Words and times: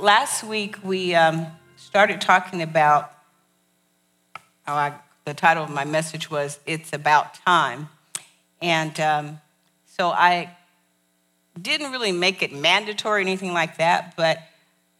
last 0.00 0.42
week 0.42 0.82
we 0.82 1.14
um, 1.14 1.46
started 1.76 2.20
talking 2.20 2.62
about, 2.62 3.12
oh, 4.66 4.72
I, 4.72 4.94
the 5.24 5.34
title 5.34 5.62
of 5.62 5.70
my 5.70 5.84
message 5.84 6.30
was 6.30 6.58
It's 6.64 6.92
About 6.92 7.34
Time. 7.34 7.88
And 8.62 8.98
um, 8.98 9.40
so 9.86 10.08
I 10.08 10.56
didn't 11.60 11.92
really 11.92 12.12
make 12.12 12.42
it 12.42 12.52
mandatory 12.52 13.18
or 13.18 13.20
anything 13.20 13.52
like 13.52 13.76
that, 13.76 14.14
but 14.16 14.38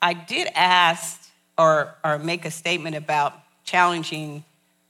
I 0.03 0.13
did 0.13 0.49
ask 0.55 1.31
or, 1.57 1.95
or 2.05 2.19
make 2.19 2.45
a 2.45 2.51
statement 2.51 2.97
about 2.97 3.35
challenging 3.65 4.45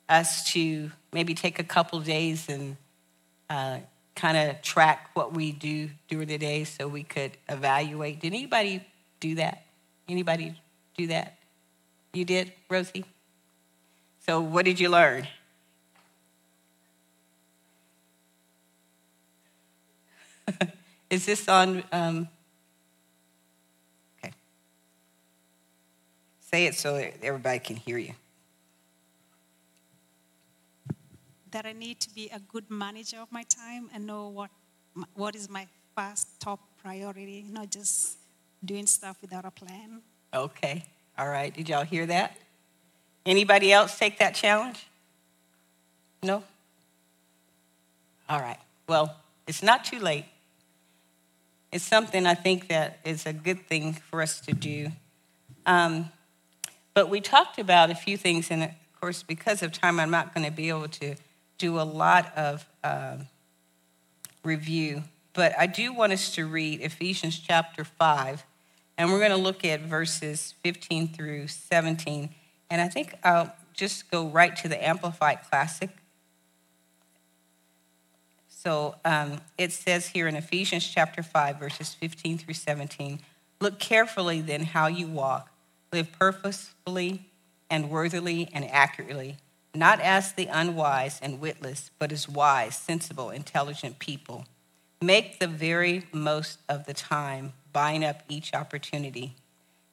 us 0.08 0.50
to 0.52 0.90
maybe 1.12 1.34
take 1.34 1.58
a 1.58 1.64
couple 1.64 2.00
days 2.00 2.48
and 2.48 2.76
uh, 3.48 3.78
kind 4.16 4.36
of 4.36 4.60
track 4.62 5.10
what 5.14 5.32
we 5.32 5.52
do 5.52 5.90
during 6.08 6.26
the 6.26 6.38
day 6.38 6.64
so 6.64 6.88
we 6.88 7.04
could 7.04 7.32
evaluate. 7.48 8.20
Did 8.20 8.32
anybody 8.32 8.84
do 9.20 9.36
that? 9.36 9.64
Anybody 10.10 10.54
do 10.96 11.06
that? 11.06 11.38
You 12.12 12.24
did, 12.24 12.52
Rosie? 12.68 13.04
So, 14.26 14.40
what 14.40 14.64
did 14.64 14.80
you 14.80 14.88
learn? 14.88 15.28
Is 21.10 21.26
this 21.26 21.48
on? 21.48 21.84
Um, 21.92 22.28
okay. 24.18 24.32
Say 26.40 26.66
it 26.66 26.74
so 26.74 26.96
everybody 27.22 27.60
can 27.60 27.76
hear 27.76 27.98
you. 27.98 28.14
That 31.52 31.66
I 31.66 31.72
need 31.72 32.00
to 32.00 32.10
be 32.12 32.28
a 32.34 32.40
good 32.40 32.68
manager 32.68 33.18
of 33.18 33.30
my 33.30 33.44
time 33.44 33.90
and 33.94 34.08
know 34.08 34.26
what 34.26 34.50
what 35.14 35.36
is 35.36 35.48
my 35.48 35.68
first 35.96 36.40
top 36.40 36.58
priority, 36.82 37.44
not 37.48 37.70
just 37.70 38.19
doing 38.64 38.86
stuff 38.86 39.16
without 39.20 39.44
a 39.44 39.50
plan. 39.50 40.02
Okay. 40.32 40.84
All 41.18 41.28
right. 41.28 41.52
Did 41.52 41.68
y'all 41.68 41.84
hear 41.84 42.06
that? 42.06 42.36
Anybody 43.26 43.72
else 43.72 43.98
take 43.98 44.18
that 44.18 44.34
challenge? 44.34 44.86
No? 46.22 46.42
All 48.28 48.40
right. 48.40 48.58
Well, 48.88 49.16
it's 49.46 49.62
not 49.62 49.84
too 49.84 49.98
late. 49.98 50.24
It's 51.72 51.84
something 51.84 52.26
I 52.26 52.34
think 52.34 52.68
that 52.68 52.98
is 53.04 53.26
a 53.26 53.32
good 53.32 53.66
thing 53.66 53.94
for 53.94 54.22
us 54.22 54.40
to 54.40 54.52
do. 54.52 54.88
Um, 55.66 56.10
but 56.94 57.08
we 57.08 57.20
talked 57.20 57.58
about 57.58 57.90
a 57.90 57.94
few 57.94 58.16
things, 58.16 58.50
and 58.50 58.64
of 58.64 58.70
course, 59.00 59.22
because 59.22 59.62
of 59.62 59.72
time, 59.72 60.00
I'm 60.00 60.10
not 60.10 60.34
going 60.34 60.44
to 60.44 60.52
be 60.52 60.68
able 60.68 60.88
to 60.88 61.14
do 61.58 61.78
a 61.78 61.82
lot 61.82 62.36
of 62.36 62.66
um, 62.82 63.28
review. 64.42 65.04
But 65.32 65.52
I 65.58 65.66
do 65.66 65.92
want 65.92 66.12
us 66.12 66.34
to 66.34 66.46
read 66.46 66.80
Ephesians 66.80 67.38
chapter 67.38 67.84
5, 67.84 68.44
and 69.00 69.10
we're 69.10 69.18
going 69.18 69.30
to 69.30 69.36
look 69.36 69.64
at 69.64 69.80
verses 69.80 70.54
15 70.62 71.08
through 71.08 71.48
17. 71.48 72.30
And 72.70 72.80
I 72.80 72.88
think 72.88 73.14
I'll 73.24 73.52
just 73.72 74.10
go 74.10 74.28
right 74.28 74.54
to 74.56 74.68
the 74.68 74.82
Amplified 74.86 75.40
Classic 75.48 75.90
so 78.62 78.96
um, 79.06 79.40
it 79.56 79.72
says 79.72 80.08
here 80.08 80.28
in 80.28 80.36
Ephesians 80.36 80.86
chapter 80.86 81.22
5, 81.22 81.58
verses 81.58 81.94
15 81.94 82.36
through 82.36 82.54
17 82.54 83.20
Look 83.58 83.78
carefully 83.78 84.42
then 84.42 84.64
how 84.64 84.86
you 84.86 85.06
walk, 85.06 85.50
live 85.92 86.12
purposefully 86.12 87.26
and 87.70 87.90
worthily 87.90 88.50
and 88.52 88.70
accurately, 88.70 89.36
not 89.74 90.00
as 90.00 90.32
the 90.32 90.46
unwise 90.46 91.20
and 91.22 91.40
witless, 91.40 91.90
but 91.98 92.12
as 92.12 92.28
wise, 92.28 92.76
sensible, 92.76 93.30
intelligent 93.30 93.98
people. 93.98 94.44
Make 95.00 95.38
the 95.38 95.46
very 95.46 96.04
most 96.12 96.58
of 96.68 96.84
the 96.84 96.94
time, 96.94 97.54
buying 97.72 98.04
up 98.04 98.22
each 98.28 98.54
opportunity, 98.54 99.34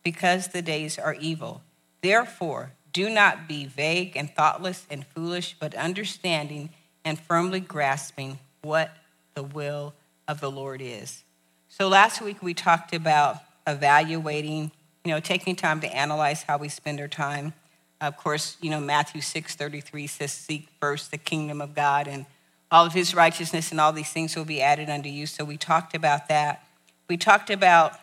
because 0.03 0.50
the 0.50 0.61
days 0.61 0.97
are 0.97 1.16
evil. 1.16 1.61
Therefore, 2.02 2.73
do 2.94 3.09
not 3.09 3.47
be 3.47 3.66
vague 3.66 4.16
and 4.16 4.34
thoughtless 4.34 4.86
and 4.89 5.06
foolish, 5.06 5.56
but 5.59 5.75
understanding 5.75 6.69
and 7.03 7.19
firmly 7.19 7.59
grasping 7.59 8.40
what 8.62 8.91
the 9.34 9.44
will 9.44 9.94
of 10.28 10.40
the 10.40 10.52
Lord 10.52 10.81
is. 10.81 11.24
So 11.69 11.88
last 11.88 12.22
week 12.22 12.41
we 12.41 12.53
talked 12.53 12.94
about 12.94 13.38
evaluating, 13.66 14.72
you 15.06 15.12
know, 15.12 15.19
taking 15.19 15.56
time 15.56 15.79
to 15.81 15.96
analyze 15.96 16.44
how 16.44 16.57
we 16.57 16.69
spend 16.69 17.00
our 17.00 17.07
time. 17.07 17.53
Of 18.02 18.18
course, 18.18 18.57
you 18.62 18.69
know, 18.69 18.79
Matthew 18.79 19.22
6 19.22 19.56
33 19.56 20.07
says, 20.07 20.31
Seek 20.31 20.69
first 20.79 21.12
the 21.12 21.18
kingdom 21.18 21.62
of 21.62 21.75
God 21.75 22.07
and 22.07 22.25
all 22.72 22.85
of 22.85 22.94
his 22.94 23.16
righteousness 23.16 23.72
and 23.72 23.79
all 23.79 23.94
these 23.94 24.09
things 24.09 24.35
will 24.35 24.46
be 24.46 24.62
added 24.62 24.90
unto 24.90 25.09
you. 25.09 25.25
So 25.25 25.46
we 25.46 25.57
talked 25.57 25.96
about 25.96 26.28
that. 26.28 26.66
We 27.07 27.18
talked 27.18 27.50
about 27.50 27.94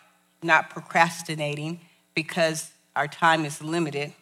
not 0.42 0.70
procrastinating 0.70 1.81
because 2.15 2.70
our 2.97 3.09
time 3.09 3.44
is 3.44 3.62
limited. 3.62 4.12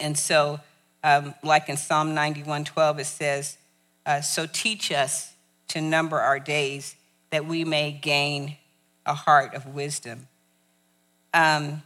And 0.00 0.16
so, 0.18 0.60
um, 1.04 1.34
like 1.42 1.68
in 1.68 1.76
Psalm 1.76 2.14
91 2.14 2.64
12, 2.64 3.00
it 3.00 3.04
says, 3.04 3.58
uh, 4.06 4.20
so 4.20 4.46
teach 4.46 4.90
us 4.90 5.34
to 5.68 5.80
number 5.80 6.18
our 6.18 6.38
days 6.38 6.96
that 7.30 7.44
we 7.44 7.64
may 7.64 7.92
gain 7.92 8.56
a 9.04 9.14
heart 9.14 9.54
of 9.54 9.66
wisdom. 9.66 10.28
Um, 11.34 11.82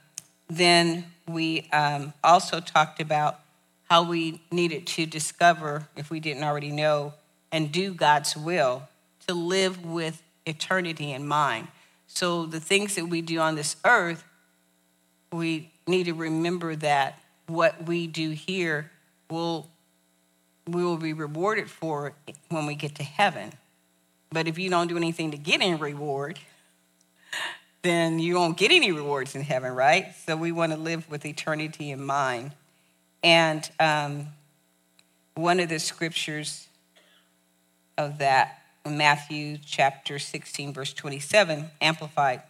then 0.48 1.06
we 1.26 1.68
um, 1.72 2.12
also 2.22 2.60
talked 2.60 3.00
about 3.00 3.40
how 3.90 4.02
we 4.02 4.40
needed 4.50 4.86
to 4.86 5.06
discover, 5.06 5.88
if 5.96 6.10
we 6.10 6.20
didn't 6.20 6.44
already 6.44 6.70
know, 6.70 7.14
and 7.50 7.72
do 7.72 7.92
God's 7.92 8.36
will 8.36 8.88
to 9.26 9.34
live 9.34 9.84
with 9.84 10.22
eternity 10.46 11.12
in 11.12 11.26
mind. 11.26 11.68
So 12.06 12.46
the 12.46 12.60
things 12.60 12.94
that 12.96 13.06
we 13.06 13.22
do 13.22 13.38
on 13.38 13.54
this 13.54 13.76
earth, 13.84 14.24
we 15.32 15.70
need 15.86 16.04
to 16.04 16.12
remember 16.12 16.76
that 16.76 17.18
what 17.46 17.86
we 17.86 18.06
do 18.06 18.30
here 18.30 18.90
will 19.30 19.68
we 20.66 20.84
will 20.84 20.96
be 20.96 21.12
rewarded 21.12 21.68
for 21.68 22.12
when 22.48 22.66
we 22.66 22.76
get 22.76 22.94
to 22.94 23.02
heaven. 23.02 23.52
But 24.30 24.46
if 24.46 24.58
you 24.58 24.70
don't 24.70 24.86
do 24.86 24.96
anything 24.96 25.32
to 25.32 25.36
get 25.36 25.60
any 25.60 25.74
reward, 25.74 26.38
then 27.82 28.20
you 28.20 28.36
won't 28.36 28.56
get 28.56 28.70
any 28.70 28.92
rewards 28.92 29.34
in 29.34 29.42
heaven, 29.42 29.74
right? 29.74 30.14
So 30.24 30.36
we 30.36 30.52
want 30.52 30.72
to 30.72 30.78
live 30.78 31.10
with 31.10 31.26
eternity 31.26 31.90
in 31.90 32.04
mind. 32.04 32.52
And 33.24 33.68
um, 33.80 34.28
one 35.34 35.60
of 35.60 35.68
the 35.68 35.78
scriptures 35.78 36.68
of 37.98 38.18
that, 38.18 38.61
Matthew 38.88 39.58
chapter 39.64 40.18
16, 40.18 40.72
verse 40.72 40.92
27, 40.92 41.70
Amplified, 41.80 42.42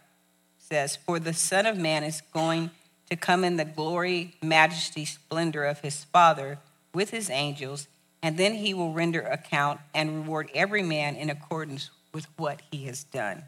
says, 0.57 0.95
For 0.95 1.19
the 1.19 1.33
Son 1.33 1.65
of 1.65 1.77
Man 1.77 2.03
is 2.03 2.21
going 2.33 2.71
to 3.09 3.15
come 3.15 3.43
in 3.43 3.57
the 3.57 3.65
glory, 3.65 4.35
majesty, 4.41 5.05
splendor 5.05 5.65
of 5.65 5.81
his 5.81 6.03
Father 6.05 6.59
with 6.93 7.11
his 7.11 7.29
angels 7.29 7.87
and 8.23 8.37
then 8.37 8.55
he 8.55 8.73
will 8.73 8.93
render 8.93 9.19
account 9.19 9.81
and 9.93 10.21
reward 10.21 10.49
every 10.55 10.81
man 10.81 11.17
in 11.17 11.29
accordance 11.29 11.89
with 12.13 12.25
what 12.37 12.61
he 12.71 12.85
has 12.85 13.03
done. 13.03 13.43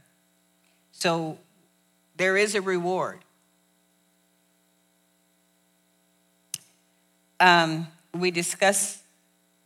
So 0.91 1.39
there 2.17 2.35
is 2.35 2.55
a 2.55 2.61
reward. 2.61 3.19
Um, 7.39 7.87
we 8.13 8.31
discuss 8.31 9.01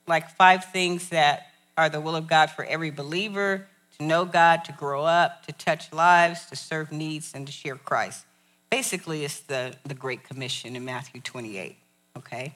like 0.06 0.29
five 0.29 0.66
things 0.66 1.09
that 1.09 1.49
are 1.79 1.90
the 1.90 2.01
will 2.01 2.16
of 2.16 2.28
God 2.28 2.50
for 2.51 2.66
every 2.66 2.91
believer 2.91 3.67
to 3.97 4.06
know 4.06 4.25
God, 4.25 4.66
to 4.66 4.72
grow 4.72 5.03
up, 5.03 5.45
to 5.45 5.51
touch 5.51 5.91
lives, 5.91 6.45
to 6.47 6.56
serve 6.56 6.91
needs, 6.91 7.34
and 7.34 7.45
to 7.47 7.53
share 7.53 7.75
Christ. 7.75 8.25
Basically, 8.69 9.23
it's 9.23 9.40
the, 9.41 9.73
the 9.85 9.94
Great 9.94 10.23
Commission 10.23 10.75
in 10.75 10.85
Matthew 10.85 11.22
28, 11.22 11.75
okay? 12.17 12.56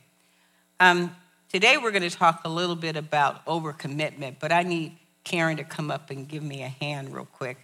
Um, 0.79 1.15
Today, 1.53 1.77
we're 1.77 1.91
going 1.91 2.01
to 2.01 2.09
talk 2.09 2.41
a 2.45 2.49
little 2.49 2.75
bit 2.75 2.95
about 2.95 3.45
overcommitment, 3.45 4.37
but 4.39 4.51
I 4.51 4.63
need 4.63 4.97
Karen 5.23 5.57
to 5.57 5.63
come 5.63 5.91
up 5.91 6.09
and 6.09 6.27
give 6.27 6.41
me 6.41 6.63
a 6.63 6.67
hand 6.67 7.13
real 7.13 7.25
quick. 7.25 7.57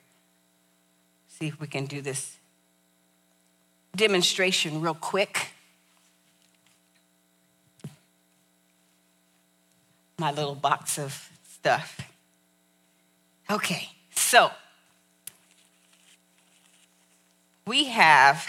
See 1.27 1.47
if 1.47 1.59
we 1.59 1.65
can 1.65 1.87
do 1.87 1.99
this 1.99 2.37
demonstration 3.95 4.81
real 4.81 4.93
quick. 4.93 5.53
My 10.19 10.31
little 10.31 10.53
box 10.53 10.99
of 10.99 11.27
stuff. 11.59 11.99
Okay, 13.51 13.89
so 14.11 14.51
we 17.65 17.85
have, 17.85 18.45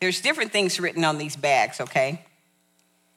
there's 0.00 0.20
different 0.20 0.52
things 0.52 0.80
written 0.80 1.04
on 1.04 1.18
these 1.18 1.36
bags, 1.36 1.80
okay? 1.80 2.24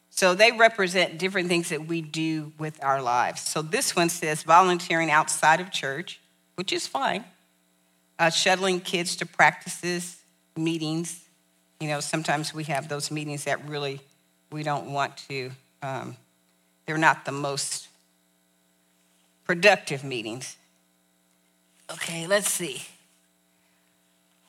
So 0.09 0.33
they 0.33 0.51
represent 0.51 1.17
different 1.17 1.47
things 1.47 1.69
that 1.69 1.87
we 1.87 2.01
do 2.01 2.53
with 2.57 2.83
our 2.83 3.01
lives. 3.01 3.41
So 3.41 3.61
this 3.61 3.95
one 3.95 4.09
says 4.09 4.43
volunteering 4.43 5.11
outside 5.11 5.59
of 5.59 5.71
church, 5.71 6.19
which 6.55 6.73
is 6.73 6.87
fine. 6.87 7.25
Uh, 8.17 8.29
shuttling 8.29 8.79
kids 8.79 9.15
to 9.17 9.25
practices, 9.25 10.21
meetings. 10.55 11.25
You 11.79 11.89
know, 11.89 11.99
sometimes 11.99 12.53
we 12.53 12.63
have 12.65 12.87
those 12.87 13.11
meetings 13.11 13.43
that 13.43 13.67
really 13.67 13.99
we 14.51 14.63
don't 14.63 14.91
want 14.91 15.17
to, 15.29 15.51
um, 15.81 16.15
they're 16.85 16.97
not 16.97 17.25
the 17.25 17.33
most 17.33 17.89
productive 19.45 20.03
meetings. 20.03 20.57
Okay, 21.91 22.27
let's 22.27 22.49
see. 22.49 22.81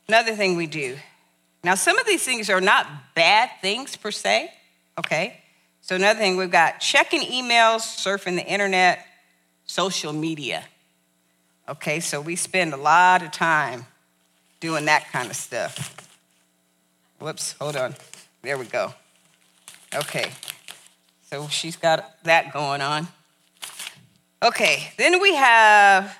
Another 0.09 0.35
thing 0.35 0.57
we 0.57 0.67
do 0.67 0.97
Now, 1.65 1.75
some 1.75 1.99
of 1.99 2.07
these 2.07 2.23
things 2.23 2.49
are 2.49 2.61
not 2.61 2.87
bad 3.15 3.51
things 3.61 3.97
per 3.97 4.13
se, 4.13 4.53
okay? 4.99 5.43
So, 5.81 5.97
another 5.97 6.19
thing, 6.19 6.37
we've 6.37 6.51
got 6.51 6.79
checking 6.81 7.23
emails, 7.23 7.81
surfing 7.81 8.37
the 8.37 8.47
internet, 8.47 9.05
social 9.65 10.13
media. 10.13 10.65
Okay, 11.69 11.99
so 11.99 12.21
we 12.21 12.37
spend 12.37 12.73
a 12.73 12.77
lot 12.77 13.23
of 13.23 13.33
time 13.33 13.87
doing 14.61 14.85
that 14.85 15.11
kind 15.11 15.29
of 15.29 15.35
stuff. 15.35 16.09
Whoops, 17.19 17.57
hold 17.61 17.77
on. 17.77 17.97
There 18.43 18.57
we 18.57 18.67
go. 18.67 18.95
Okay, 19.93 20.31
so 21.31 21.49
she's 21.49 21.77
got 21.77 22.23
that 22.23 22.53
going 22.53 22.81
on. 22.81 23.09
Okay, 24.43 24.89
then 24.99 25.21
we 25.21 25.35
have 25.35 26.17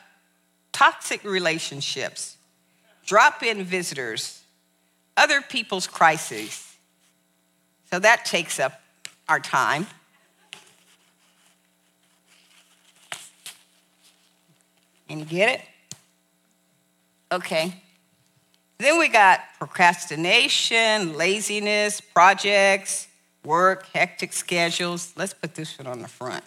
toxic 0.73 1.23
relationships, 1.23 2.37
drop 3.05 3.43
in 3.43 3.63
visitors, 3.63 4.43
other 5.17 5.43
people's 5.43 5.87
crises. 5.87 6.77
So 7.91 7.99
that 7.99 8.25
takes 8.25 8.59
up 8.59 8.81
our 9.29 9.39
time. 9.39 9.87
And 15.09 15.21
you 15.21 15.27
get 15.27 15.61
it? 15.61 15.65
Okay. 17.31 17.75
Then 18.79 18.99
we 18.99 19.09
got 19.09 19.41
procrastination, 19.59 21.17
laziness, 21.17 22.01
projects, 22.01 23.09
work, 23.45 23.87
hectic 23.95 24.33
schedules. 24.33 25.13
Let's 25.17 25.33
put 25.33 25.55
this 25.55 25.79
one 25.79 25.87
on 25.87 26.01
the 26.01 26.09
front 26.09 26.45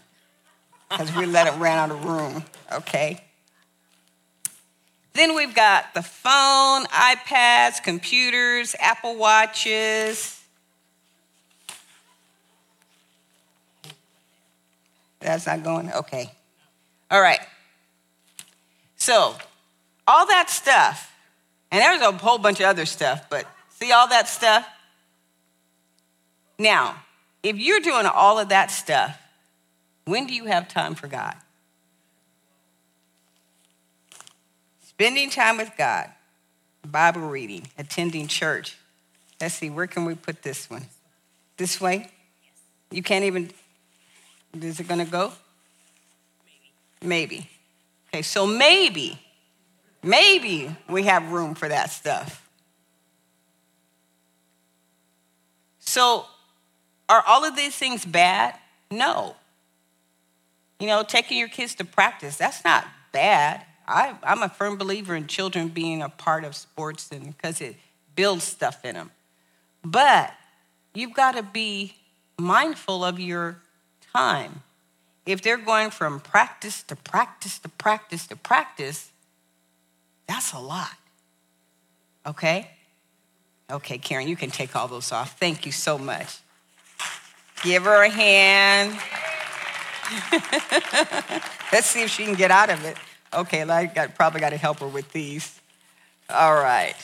because 0.89 1.15
we 1.15 1.25
let 1.25 1.47
it 1.47 1.57
run 1.59 1.77
out 1.77 1.91
of 1.91 2.03
room, 2.03 2.43
okay? 2.71 3.23
Then 5.13 5.35
we've 5.35 5.53
got 5.53 5.93
the 5.93 6.01
phone, 6.01 6.85
iPads, 6.85 7.83
computers, 7.83 8.75
Apple 8.79 9.17
Watches. 9.17 10.41
That's 15.19 15.45
not 15.45 15.63
going? 15.63 15.91
Okay. 15.91 16.31
All 17.11 17.21
right. 17.21 17.41
So, 18.95 19.35
all 20.07 20.25
that 20.27 20.49
stuff, 20.49 21.13
and 21.71 21.81
there's 21.81 22.01
a 22.01 22.11
whole 22.13 22.37
bunch 22.37 22.59
of 22.59 22.65
other 22.65 22.85
stuff, 22.85 23.29
but 23.29 23.45
see 23.69 23.91
all 23.91 24.07
that 24.07 24.27
stuff? 24.27 24.67
Now, 26.57 26.95
if 27.43 27.57
you're 27.57 27.79
doing 27.79 28.05
all 28.05 28.39
of 28.39 28.49
that 28.49 28.71
stuff, 28.71 29.17
when 30.09 30.27
do 30.27 30.33
you 30.33 30.45
have 30.45 30.67
time 30.67 30.95
for 30.95 31.07
God? 31.07 31.35
Spending 34.81 35.29
time 35.29 35.57
with 35.57 35.71
God, 35.77 36.09
Bible 36.85 37.21
reading, 37.21 37.67
attending 37.77 38.27
church. 38.27 38.77
Let's 39.39 39.55
see, 39.55 39.69
where 39.69 39.87
can 39.87 40.05
we 40.05 40.15
put 40.15 40.41
this 40.41 40.69
one? 40.69 40.85
This 41.55 41.79
way? 41.79 42.09
You 42.91 43.03
can't 43.03 43.23
even, 43.23 43.51
is 44.59 44.79
it 44.79 44.87
gonna 44.87 45.05
go? 45.05 45.31
Maybe. 47.01 47.37
Maybe. 47.37 47.49
Okay, 48.09 48.21
so 48.23 48.47
maybe, 48.47 49.19
maybe 50.01 50.75
we 50.87 51.03
have 51.03 51.31
room 51.31 51.53
for 51.53 51.69
that 51.69 51.91
stuff. 51.91 52.47
So, 55.79 56.25
are 57.07 57.23
all 57.25 57.45
of 57.45 57.55
these 57.55 57.75
things 57.75 58.03
bad? 58.05 58.55
No. 58.89 59.35
You 60.79 60.87
know, 60.87 61.03
taking 61.03 61.37
your 61.37 61.49
kids 61.49 61.75
to 61.75 61.85
practice, 61.85 62.37
that's 62.37 62.63
not 62.63 62.85
bad. 63.11 63.65
I, 63.87 64.15
am 64.23 64.43
a 64.43 64.49
firm 64.49 64.77
believer 64.77 65.15
in 65.15 65.27
children 65.27 65.69
being 65.69 66.01
a 66.01 66.09
part 66.09 66.43
of 66.43 66.55
sports 66.55 67.11
and 67.11 67.35
because 67.35 67.59
it 67.59 67.75
builds 68.15 68.43
stuff 68.43 68.85
in 68.85 68.95
them. 68.95 69.11
But 69.83 70.33
you've 70.93 71.13
got 71.13 71.35
to 71.35 71.43
be 71.43 71.95
mindful 72.37 73.03
of 73.03 73.19
your 73.19 73.61
time. 74.13 74.61
If 75.25 75.41
they're 75.41 75.57
going 75.57 75.89
from 75.89 76.19
practice 76.19 76.83
to 76.83 76.95
practice 76.95 77.59
to 77.59 77.69
practice 77.69 78.27
to 78.27 78.35
practice, 78.35 79.11
that's 80.27 80.53
a 80.53 80.59
lot. 80.59 80.91
Okay? 82.25 82.69
Okay, 83.71 83.97
Karen, 83.97 84.27
you 84.27 84.35
can 84.35 84.49
take 84.49 84.75
all 84.75 84.87
those 84.87 85.11
off. 85.11 85.37
Thank 85.39 85.65
you 85.65 85.71
so 85.71 85.97
much. 85.97 86.39
Give 87.63 87.83
her 87.83 88.03
a 88.03 88.09
hand. 88.09 88.97
Let's 91.71 91.87
see 91.87 92.01
if 92.01 92.09
she 92.09 92.25
can 92.25 92.35
get 92.35 92.51
out 92.51 92.69
of 92.69 92.83
it. 92.85 92.97
Okay, 93.33 93.61
I 93.61 93.85
got, 93.85 94.15
probably 94.15 94.39
got 94.39 94.49
to 94.49 94.57
help 94.57 94.79
her 94.79 94.87
with 94.87 95.11
these. 95.11 95.59
All 96.29 96.55
right. 96.55 96.95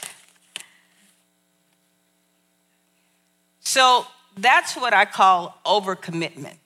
So 3.59 4.05
that's 4.37 4.75
what 4.75 4.93
I 4.93 5.05
call 5.05 5.59
overcommitment. 5.65 6.57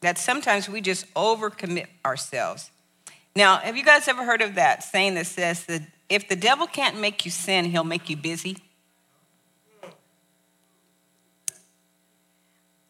That 0.00 0.18
sometimes 0.18 0.68
we 0.68 0.80
just 0.80 1.12
overcommit 1.14 1.86
ourselves. 2.04 2.70
Now, 3.34 3.58
have 3.58 3.76
you 3.76 3.84
guys 3.84 4.08
ever 4.08 4.24
heard 4.24 4.42
of 4.42 4.56
that 4.56 4.82
saying 4.82 5.14
that 5.14 5.26
says 5.26 5.64
that 5.66 5.82
if 6.08 6.28
the 6.28 6.36
devil 6.36 6.66
can't 6.66 7.00
make 7.00 7.24
you 7.24 7.30
sin, 7.30 7.66
he'll 7.66 7.84
make 7.84 8.10
you 8.10 8.16
busy? 8.16 8.58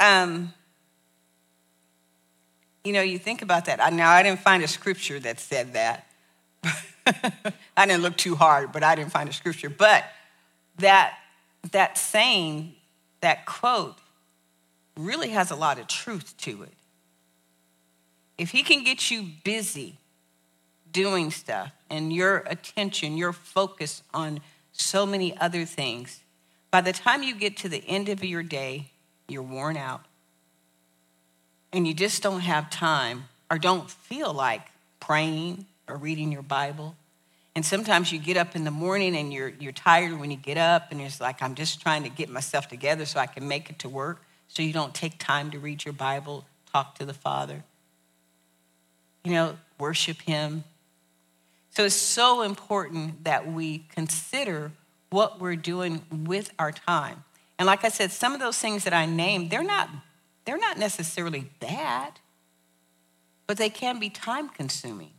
Um, 0.00 0.52
you 2.84 2.92
know, 2.92 3.02
you 3.02 3.18
think 3.18 3.42
about 3.42 3.66
that. 3.66 3.92
Now, 3.92 4.10
I 4.10 4.22
didn't 4.22 4.40
find 4.40 4.62
a 4.62 4.68
scripture 4.68 5.20
that 5.20 5.38
said 5.38 5.74
that. 5.74 6.06
I 7.76 7.86
didn't 7.86 8.02
look 8.02 8.16
too 8.16 8.34
hard, 8.34 8.72
but 8.72 8.82
I 8.82 8.94
didn't 8.94 9.12
find 9.12 9.28
a 9.28 9.32
scripture. 9.32 9.70
But 9.70 10.04
that, 10.78 11.14
that 11.70 11.96
saying, 11.96 12.74
that 13.20 13.46
quote, 13.46 13.98
really 14.96 15.30
has 15.30 15.50
a 15.50 15.56
lot 15.56 15.78
of 15.78 15.86
truth 15.86 16.36
to 16.38 16.62
it. 16.62 16.72
If 18.36 18.50
he 18.50 18.62
can 18.62 18.82
get 18.82 19.10
you 19.10 19.26
busy 19.44 19.98
doing 20.90 21.30
stuff 21.30 21.72
and 21.88 22.12
your 22.12 22.38
attention, 22.46 23.16
your 23.16 23.32
focus 23.32 24.02
on 24.12 24.40
so 24.72 25.06
many 25.06 25.36
other 25.38 25.64
things, 25.64 26.20
by 26.70 26.80
the 26.80 26.92
time 26.92 27.22
you 27.22 27.34
get 27.34 27.56
to 27.58 27.68
the 27.68 27.84
end 27.86 28.08
of 28.08 28.24
your 28.24 28.42
day, 28.42 28.90
you're 29.28 29.42
worn 29.42 29.76
out 29.76 30.04
and 31.72 31.86
you 31.86 31.94
just 31.94 32.22
don't 32.22 32.40
have 32.40 32.70
time 32.70 33.24
or 33.50 33.58
don't 33.58 33.90
feel 33.90 34.32
like 34.32 34.62
praying 35.00 35.66
or 35.88 35.96
reading 35.96 36.32
your 36.32 36.42
Bible. 36.42 36.96
And 37.54 37.64
sometimes 37.64 38.10
you 38.12 38.18
get 38.18 38.36
up 38.36 38.56
in 38.56 38.64
the 38.64 38.70
morning 38.70 39.14
and 39.16 39.32
you're, 39.32 39.48
you're 39.48 39.72
tired 39.72 40.18
when 40.18 40.30
you 40.30 40.38
get 40.38 40.56
up, 40.56 40.90
and 40.90 41.00
it's 41.00 41.20
like, 41.20 41.42
I'm 41.42 41.54
just 41.54 41.82
trying 41.82 42.02
to 42.04 42.08
get 42.08 42.30
myself 42.30 42.68
together 42.68 43.04
so 43.04 43.20
I 43.20 43.26
can 43.26 43.46
make 43.46 43.68
it 43.68 43.78
to 43.80 43.88
work. 43.88 44.22
So 44.48 44.62
you 44.62 44.72
don't 44.72 44.94
take 44.94 45.18
time 45.18 45.50
to 45.50 45.58
read 45.58 45.84
your 45.84 45.92
Bible, 45.92 46.44
talk 46.72 46.94
to 46.96 47.04
the 47.04 47.14
Father, 47.14 47.62
you 49.24 49.32
know, 49.32 49.56
worship 49.78 50.22
Him. 50.22 50.64
So 51.70 51.84
it's 51.84 51.94
so 51.94 52.42
important 52.42 53.24
that 53.24 53.50
we 53.50 53.84
consider 53.94 54.72
what 55.10 55.40
we're 55.40 55.56
doing 55.56 56.02
with 56.10 56.50
our 56.58 56.72
time. 56.72 57.24
And 57.58 57.66
like 57.66 57.84
I 57.84 57.88
said, 57.88 58.10
some 58.10 58.32
of 58.32 58.40
those 58.40 58.58
things 58.58 58.84
that 58.84 58.94
I 58.94 59.06
named, 59.06 59.50
they're 59.50 59.62
not 59.62 59.88
they're 60.44 60.58
not 60.58 60.78
necessarily 60.78 61.50
bad, 61.60 62.12
but 63.46 63.56
they 63.56 63.70
can 63.70 63.98
be 63.98 64.10
time 64.10 64.48
consuming. 64.48 65.10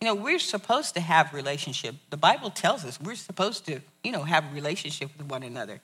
You 0.00 0.06
know, 0.08 0.14
we're 0.14 0.38
supposed 0.38 0.94
to 0.94 1.00
have 1.00 1.32
relationship. 1.32 1.94
The 2.10 2.16
Bible 2.16 2.50
tells 2.50 2.84
us 2.84 3.00
we're 3.00 3.14
supposed 3.14 3.66
to, 3.66 3.80
you 4.02 4.10
know, 4.10 4.24
have 4.24 4.52
relationship 4.52 5.10
with 5.16 5.28
one 5.28 5.42
another. 5.42 5.80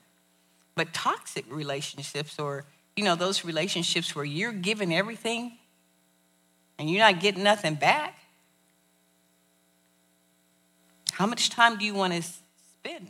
But 0.75 0.93
toxic 0.93 1.45
relationships 1.49 2.37
or, 2.37 2.65
you 2.95 3.03
know, 3.03 3.15
those 3.15 3.45
relationships 3.45 4.15
where 4.15 4.25
you're 4.25 4.51
giving 4.51 4.93
everything 4.93 5.53
and 6.77 6.89
you're 6.89 6.99
not 6.99 7.21
getting 7.21 7.43
nothing 7.43 7.75
back, 7.75 8.17
how 11.11 11.25
much 11.25 11.49
time 11.49 11.77
do 11.77 11.85
you 11.85 11.93
want 11.93 12.13
to 12.13 12.21
spend 12.21 13.09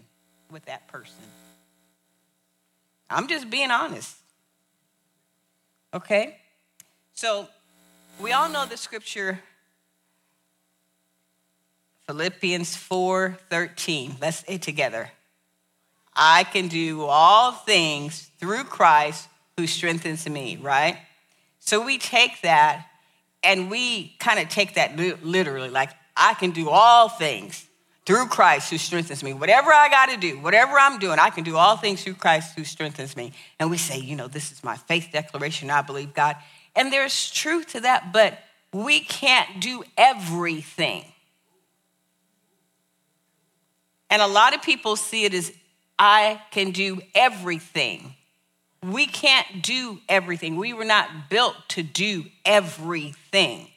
with 0.51 0.65
that 0.65 0.87
person? 0.87 1.23
I'm 3.09 3.27
just 3.27 3.49
being 3.49 3.71
honest. 3.71 4.18
Okay? 5.93 6.37
So 7.13 7.47
we 8.19 8.31
all 8.31 8.49
know 8.49 8.65
the 8.65 8.77
scripture 8.77 9.39
Philippians 12.07 12.75
4 12.75 13.37
13. 13.49 14.15
Let's 14.19 14.43
say 14.45 14.57
together. 14.57 15.11
I 16.15 16.43
can 16.43 16.67
do 16.67 17.03
all 17.03 17.51
things 17.51 18.31
through 18.39 18.63
Christ 18.63 19.27
who 19.57 19.67
strengthens 19.67 20.27
me, 20.27 20.57
right? 20.59 20.97
So 21.59 21.85
we 21.85 21.99
take 21.99 22.41
that 22.41 22.87
and 23.43 23.69
we 23.69 24.15
kind 24.19 24.39
of 24.39 24.49
take 24.49 24.73
that 24.73 24.97
literally, 24.97 25.69
like, 25.69 25.91
I 26.17 26.33
can 26.33 26.51
do 26.51 26.69
all 26.69 27.09
things 27.09 27.68
through 28.09 28.25
Christ 28.25 28.71
who 28.71 28.79
strengthens 28.79 29.21
me. 29.21 29.33
Whatever 29.33 29.71
I 29.71 29.87
got 29.87 30.07
to 30.07 30.17
do, 30.17 30.39
whatever 30.39 30.79
I'm 30.79 30.97
doing, 30.97 31.19
I 31.19 31.29
can 31.29 31.43
do 31.43 31.57
all 31.57 31.77
things 31.77 32.03
through 32.03 32.15
Christ 32.15 32.57
who 32.57 32.63
strengthens 32.63 33.15
me. 33.15 33.33
And 33.59 33.69
we 33.69 33.77
say, 33.77 33.99
you 33.99 34.15
know, 34.15 34.27
this 34.27 34.51
is 34.51 34.63
my 34.63 34.77
faith 34.77 35.09
declaration. 35.13 35.69
I 35.69 35.83
believe 35.83 36.15
God. 36.15 36.35
And 36.75 36.91
there's 36.91 37.29
truth 37.29 37.67
to 37.73 37.81
that, 37.81 38.11
but 38.11 38.39
we 38.73 39.01
can't 39.01 39.59
do 39.59 39.83
everything. 39.95 41.05
And 44.09 44.23
a 44.23 44.27
lot 44.27 44.55
of 44.55 44.63
people 44.63 44.95
see 44.95 45.25
it 45.25 45.35
as 45.35 45.51
I 45.99 46.41
can 46.49 46.71
do 46.71 47.03
everything. 47.13 48.15
We 48.81 49.05
can't 49.05 49.61
do 49.61 49.99
everything. 50.09 50.55
We 50.55 50.73
were 50.73 50.83
not 50.83 51.29
built 51.29 51.53
to 51.69 51.83
do 51.83 52.25
everything. 52.43 53.68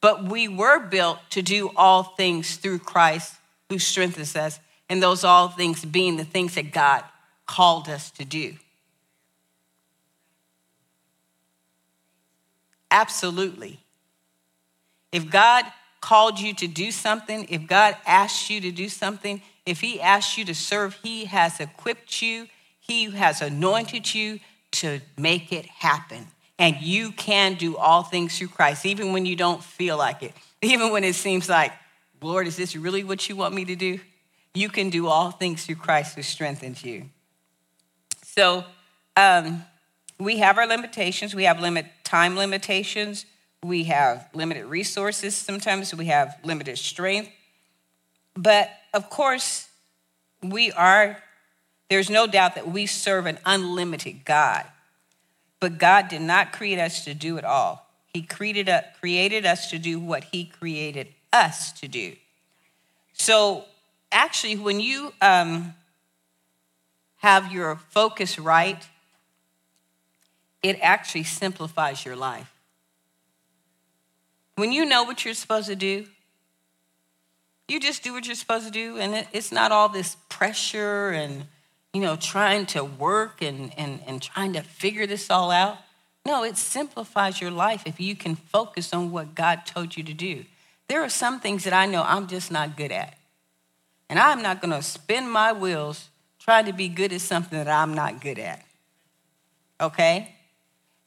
But 0.00 0.24
we 0.24 0.48
were 0.48 0.78
built 0.78 1.18
to 1.30 1.42
do 1.42 1.70
all 1.76 2.02
things 2.02 2.56
through 2.56 2.80
Christ 2.80 3.34
who 3.68 3.78
strengthens 3.78 4.34
us, 4.34 4.58
and 4.88 5.02
those 5.02 5.24
all 5.24 5.48
things 5.48 5.84
being 5.84 6.16
the 6.16 6.24
things 6.24 6.54
that 6.54 6.72
God 6.72 7.04
called 7.46 7.88
us 7.88 8.10
to 8.12 8.24
do. 8.24 8.54
Absolutely. 12.90 13.78
If 15.12 15.30
God 15.30 15.64
called 16.00 16.40
you 16.40 16.54
to 16.54 16.66
do 16.66 16.90
something, 16.90 17.46
if 17.50 17.66
God 17.66 17.96
asked 18.06 18.50
you 18.50 18.60
to 18.62 18.72
do 18.72 18.88
something, 18.88 19.42
if 19.66 19.80
He 19.80 20.00
asked 20.00 20.38
you 20.38 20.44
to 20.46 20.54
serve, 20.54 20.98
He 21.02 21.26
has 21.26 21.60
equipped 21.60 22.22
you, 22.22 22.48
He 22.80 23.10
has 23.10 23.42
anointed 23.42 24.14
you 24.14 24.40
to 24.72 25.00
make 25.16 25.52
it 25.52 25.66
happen. 25.66 26.26
And 26.60 26.76
you 26.82 27.10
can 27.12 27.54
do 27.54 27.78
all 27.78 28.02
things 28.02 28.36
through 28.36 28.48
Christ, 28.48 28.84
even 28.84 29.14
when 29.14 29.24
you 29.24 29.34
don't 29.34 29.64
feel 29.64 29.96
like 29.96 30.22
it, 30.22 30.34
even 30.62 30.92
when 30.92 31.04
it 31.04 31.14
seems 31.14 31.48
like, 31.48 31.72
Lord, 32.20 32.46
is 32.46 32.56
this 32.56 32.76
really 32.76 33.02
what 33.02 33.28
you 33.30 33.34
want 33.34 33.54
me 33.54 33.64
to 33.64 33.74
do? 33.74 33.98
You 34.52 34.68
can 34.68 34.90
do 34.90 35.06
all 35.06 35.30
things 35.30 35.64
through 35.64 35.76
Christ 35.76 36.16
who 36.16 36.22
strengthens 36.22 36.84
you. 36.84 37.06
So, 38.22 38.64
um, 39.16 39.64
we 40.18 40.38
have 40.38 40.58
our 40.58 40.66
limitations. 40.66 41.34
We 41.34 41.44
have 41.44 41.60
limit 41.60 41.86
time 42.04 42.36
limitations. 42.36 43.24
We 43.62 43.84
have 43.84 44.28
limited 44.34 44.66
resources. 44.66 45.34
Sometimes 45.34 45.94
we 45.94 46.06
have 46.06 46.36
limited 46.44 46.76
strength. 46.76 47.30
But 48.34 48.70
of 48.92 49.08
course, 49.08 49.68
we 50.42 50.72
are, 50.72 51.22
there's 51.88 52.10
no 52.10 52.26
doubt 52.26 52.54
that 52.56 52.68
we 52.68 52.84
serve 52.84 53.24
an 53.24 53.38
unlimited 53.46 54.26
God. 54.26 54.66
But 55.60 55.78
God 55.78 56.08
did 56.08 56.22
not 56.22 56.52
create 56.52 56.78
us 56.78 57.04
to 57.04 57.14
do 57.14 57.36
it 57.36 57.44
all. 57.44 57.86
He 58.12 58.22
created, 58.22 58.68
created 58.98 59.46
us 59.46 59.70
to 59.70 59.78
do 59.78 60.00
what 60.00 60.24
He 60.24 60.46
created 60.46 61.08
us 61.32 61.72
to 61.72 61.86
do. 61.86 62.16
So, 63.12 63.66
actually, 64.10 64.56
when 64.56 64.80
you 64.80 65.12
um, 65.20 65.74
have 67.18 67.52
your 67.52 67.76
focus 67.90 68.38
right, 68.38 68.82
it 70.62 70.78
actually 70.80 71.24
simplifies 71.24 72.04
your 72.04 72.16
life. 72.16 72.52
When 74.56 74.72
you 74.72 74.84
know 74.84 75.04
what 75.04 75.24
you're 75.24 75.34
supposed 75.34 75.68
to 75.68 75.76
do, 75.76 76.06
you 77.68 77.78
just 77.78 78.02
do 78.02 78.12
what 78.12 78.26
you're 78.26 78.34
supposed 78.34 78.66
to 78.66 78.72
do, 78.72 78.98
and 78.98 79.26
it's 79.32 79.52
not 79.52 79.70
all 79.70 79.88
this 79.88 80.16
pressure 80.28 81.10
and 81.10 81.44
you 81.92 82.00
know 82.00 82.16
trying 82.16 82.66
to 82.66 82.84
work 82.84 83.42
and, 83.42 83.76
and, 83.78 84.00
and 84.06 84.22
trying 84.22 84.52
to 84.54 84.62
figure 84.62 85.06
this 85.06 85.30
all 85.30 85.50
out. 85.50 85.78
No, 86.26 86.44
it 86.44 86.56
simplifies 86.56 87.40
your 87.40 87.50
life 87.50 87.82
if 87.86 87.98
you 87.98 88.14
can 88.14 88.36
focus 88.36 88.92
on 88.92 89.10
what 89.10 89.34
God 89.34 89.64
told 89.64 89.96
you 89.96 90.02
to 90.04 90.12
do. 90.12 90.44
There 90.88 91.02
are 91.02 91.08
some 91.08 91.40
things 91.40 91.64
that 91.64 91.72
I 91.72 91.86
know 91.86 92.02
I'm 92.02 92.26
just 92.26 92.50
not 92.50 92.76
good 92.76 92.92
at. 92.92 93.16
And 94.08 94.18
I'm 94.18 94.42
not 94.42 94.60
going 94.60 94.72
to 94.72 94.82
spin 94.82 95.28
my 95.28 95.52
wheels 95.52 96.10
trying 96.40 96.66
to 96.66 96.72
be 96.72 96.88
good 96.88 97.12
at 97.12 97.20
something 97.20 97.56
that 97.56 97.68
I'm 97.68 97.94
not 97.94 98.20
good 98.20 98.38
at. 98.38 98.64
Okay? 99.80 100.34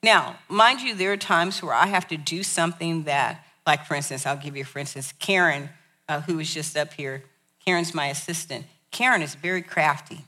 Now, 0.02 0.38
mind 0.48 0.82
you, 0.82 0.96
there 0.96 1.12
are 1.12 1.18
times 1.18 1.62
where 1.62 1.74
I 1.74 1.88
have 1.88 2.08
to 2.08 2.18
do 2.18 2.44
something 2.44 3.04
that, 3.04 3.46
like 3.68 3.86
for 3.86 3.96
instance, 3.96 4.26
I'll 4.26 4.38
give 4.38 4.56
you 4.56 4.64
for 4.64 4.80
instance, 4.80 5.14
Karen, 5.20 5.70
uh, 6.08 6.22
who 6.22 6.38
was 6.38 6.54
just 6.54 6.78
up 6.78 6.94
here. 6.94 7.24
Karen's 7.66 7.94
my 7.94 8.08
assistant. 8.08 8.66
Karen 8.92 9.22
is 9.22 9.36
very 9.36 9.62
crafty. 9.62 10.26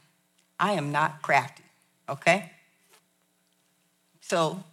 I 0.59 0.73
am 0.73 0.91
not 0.91 1.21
crafty, 1.21 1.63
okay? 2.07 2.51
So, 4.21 4.63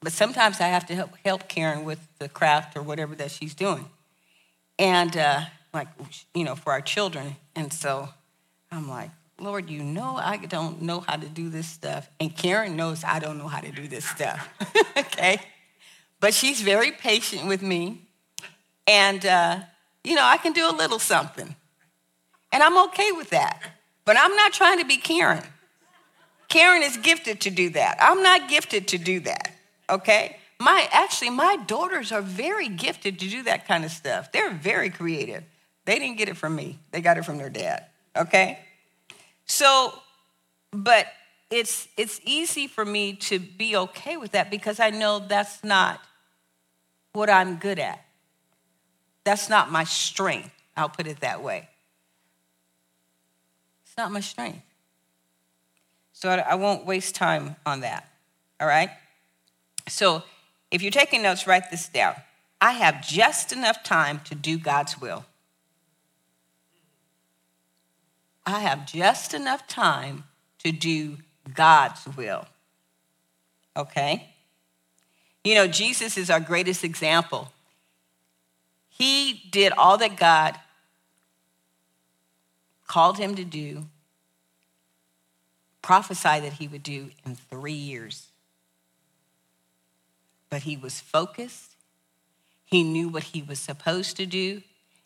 but 0.00 0.12
sometimes 0.12 0.60
I 0.60 0.68
have 0.68 0.86
to 0.86 0.94
help, 0.94 1.10
help 1.24 1.48
Karen 1.48 1.84
with 1.84 2.06
the 2.18 2.28
craft 2.28 2.76
or 2.76 2.82
whatever 2.82 3.14
that 3.16 3.30
she's 3.30 3.54
doing. 3.54 3.86
And 4.78 5.16
uh, 5.16 5.42
like, 5.72 5.88
you 6.34 6.44
know, 6.44 6.54
for 6.54 6.72
our 6.72 6.80
children. 6.80 7.36
And 7.56 7.72
so 7.72 8.08
I'm 8.70 8.88
like, 8.88 9.10
Lord, 9.40 9.70
you 9.70 9.82
know 9.82 10.16
I 10.16 10.36
don't 10.36 10.82
know 10.82 11.00
how 11.00 11.16
to 11.16 11.26
do 11.26 11.48
this 11.48 11.68
stuff. 11.68 12.08
And 12.20 12.36
Karen 12.36 12.76
knows 12.76 13.04
I 13.04 13.18
don't 13.18 13.38
know 13.38 13.48
how 13.48 13.60
to 13.60 13.70
do 13.70 13.86
this 13.86 14.04
stuff. 14.04 14.48
okay? 14.96 15.40
But 16.20 16.34
she's 16.34 16.60
very 16.60 16.90
patient 16.90 17.46
with 17.46 17.62
me. 17.62 18.02
And, 18.86 19.24
uh, 19.24 19.60
you 20.02 20.16
know, 20.16 20.24
I 20.24 20.38
can 20.38 20.52
do 20.52 20.68
a 20.68 20.74
little 20.74 20.98
something. 20.98 21.54
And 22.50 22.62
I'm 22.62 22.76
okay 22.88 23.12
with 23.12 23.30
that. 23.30 23.77
But 24.08 24.16
I'm 24.18 24.34
not 24.36 24.54
trying 24.54 24.78
to 24.78 24.86
be 24.86 24.96
Karen. 24.96 25.42
Karen 26.48 26.82
is 26.82 26.96
gifted 26.96 27.42
to 27.42 27.50
do 27.50 27.68
that. 27.68 27.98
I'm 28.00 28.22
not 28.22 28.48
gifted 28.48 28.88
to 28.88 28.96
do 28.96 29.20
that. 29.20 29.52
Okay? 29.90 30.38
My 30.58 30.88
actually 30.90 31.28
my 31.28 31.58
daughters 31.66 32.10
are 32.10 32.22
very 32.22 32.70
gifted 32.70 33.18
to 33.18 33.28
do 33.28 33.42
that 33.42 33.68
kind 33.68 33.84
of 33.84 33.90
stuff. 33.90 34.32
They're 34.32 34.54
very 34.54 34.88
creative. 34.88 35.44
They 35.84 35.98
didn't 35.98 36.16
get 36.16 36.30
it 36.30 36.38
from 36.38 36.56
me. 36.56 36.78
They 36.90 37.02
got 37.02 37.18
it 37.18 37.26
from 37.26 37.36
their 37.36 37.50
dad. 37.50 37.84
Okay? 38.16 38.60
So, 39.44 39.92
but 40.72 41.08
it's 41.50 41.86
it's 41.98 42.18
easy 42.24 42.66
for 42.66 42.86
me 42.86 43.12
to 43.12 43.38
be 43.38 43.76
okay 43.76 44.16
with 44.16 44.32
that 44.32 44.50
because 44.50 44.80
I 44.80 44.88
know 44.88 45.18
that's 45.18 45.62
not 45.62 46.00
what 47.12 47.28
I'm 47.28 47.56
good 47.56 47.78
at. 47.78 48.02
That's 49.24 49.50
not 49.50 49.70
my 49.70 49.84
strength. 49.84 50.50
I'll 50.78 50.88
put 50.88 51.06
it 51.06 51.20
that 51.20 51.42
way. 51.42 51.68
Not 53.98 54.12
my 54.12 54.20
strength. 54.20 54.62
So 56.12 56.30
I 56.30 56.54
won't 56.54 56.86
waste 56.86 57.16
time 57.16 57.56
on 57.66 57.80
that. 57.80 58.08
All 58.60 58.68
right? 58.68 58.90
So 59.88 60.22
if 60.70 60.82
you're 60.82 60.92
taking 60.92 61.22
notes, 61.22 61.48
write 61.48 61.70
this 61.72 61.88
down. 61.88 62.14
I 62.60 62.72
have 62.72 63.06
just 63.06 63.52
enough 63.52 63.82
time 63.82 64.20
to 64.26 64.36
do 64.36 64.56
God's 64.56 65.00
will. 65.00 65.24
I 68.46 68.60
have 68.60 68.86
just 68.86 69.34
enough 69.34 69.66
time 69.66 70.24
to 70.62 70.70
do 70.70 71.18
God's 71.52 72.06
will. 72.16 72.46
Okay? 73.76 74.28
You 75.42 75.56
know, 75.56 75.66
Jesus 75.66 76.16
is 76.16 76.30
our 76.30 76.40
greatest 76.40 76.84
example. 76.84 77.52
He 78.88 79.42
did 79.50 79.72
all 79.72 79.98
that 79.98 80.16
God 80.16 80.58
called 82.88 83.18
him 83.18 83.36
to 83.36 83.44
do, 83.44 83.86
prophesied 85.80 86.42
that 86.42 86.54
he 86.54 86.66
would 86.66 86.82
do 86.82 87.10
in 87.24 87.36
three 87.36 87.72
years. 87.72 88.26
But 90.50 90.62
he 90.62 90.76
was 90.76 90.98
focused, 90.98 91.76
he 92.64 92.82
knew 92.82 93.08
what 93.08 93.22
he 93.22 93.42
was 93.42 93.60
supposed 93.60 94.16
to 94.16 94.26
do, 94.26 94.62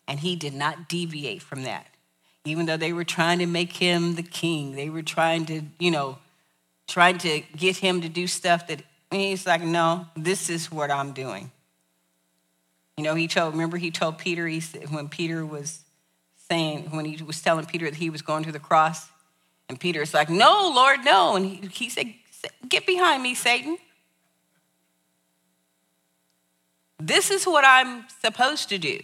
and 0.07 0.21
he 0.21 0.35
did 0.35 0.55
not 0.55 0.89
deviate 0.89 1.43
from 1.43 1.63
that 1.63 1.87
even 2.45 2.65
though 2.65 2.77
they 2.77 2.93
were 2.93 3.03
trying 3.03 3.39
to 3.39 3.45
make 3.45 3.73
him 3.73 4.15
the 4.15 4.23
king, 4.23 4.75
they 4.75 4.89
were 4.89 5.01
trying 5.01 5.45
to, 5.45 5.61
you 5.79 5.91
know, 5.91 6.17
trying 6.87 7.17
to 7.19 7.41
get 7.55 7.77
him 7.77 8.01
to 8.01 8.09
do 8.09 8.27
stuff 8.27 8.67
that 8.67 8.81
he's 9.11 9.47
like, 9.47 9.61
no, 9.61 10.07
this 10.15 10.49
is 10.49 10.71
what 10.71 10.91
I'm 10.91 11.13
doing. 11.13 11.51
You 12.97 13.03
know, 13.05 13.15
he 13.15 13.27
told, 13.27 13.53
remember 13.53 13.77
he 13.77 13.91
told 13.91 14.17
Peter, 14.17 14.47
he 14.47 14.59
said, 14.59 14.91
when 14.91 15.07
Peter 15.07 15.45
was 15.45 15.82
saying, 16.53 16.91
when 16.91 17.05
he 17.05 17.23
was 17.23 17.41
telling 17.41 17.65
Peter 17.65 17.89
that 17.89 17.97
he 17.97 18.11
was 18.11 18.21
going 18.21 18.43
to 18.43 18.51
the 18.51 18.59
cross, 18.59 19.09
and 19.69 19.79
Peter's 19.79 20.13
like, 20.13 20.29
no, 20.29 20.71
Lord, 20.75 21.03
no. 21.03 21.35
And 21.35 21.45
he, 21.47 21.67
he 21.67 21.89
said, 21.89 22.13
get 22.69 22.85
behind 22.85 23.23
me, 23.23 23.33
Satan. 23.33 23.77
This 26.99 27.31
is 27.31 27.45
what 27.45 27.65
I'm 27.65 28.05
supposed 28.21 28.69
to 28.69 28.77
do. 28.77 28.99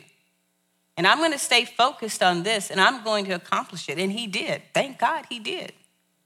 And 0.96 1.08
I'm 1.08 1.18
going 1.18 1.32
to 1.32 1.40
stay 1.40 1.66
focused 1.66 2.22
on 2.22 2.44
this 2.44 2.70
and 2.70 2.80
I'm 2.80 3.04
going 3.04 3.26
to 3.26 3.32
accomplish 3.32 3.90
it. 3.90 3.98
And 3.98 4.12
he 4.12 4.28
did. 4.28 4.62
Thank 4.74 5.00
God 5.00 5.26
he 5.28 5.40
did. 5.40 5.74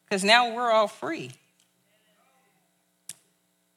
Because 0.03 0.23
now 0.23 0.53
we're 0.53 0.71
all 0.71 0.87
free. 0.87 1.31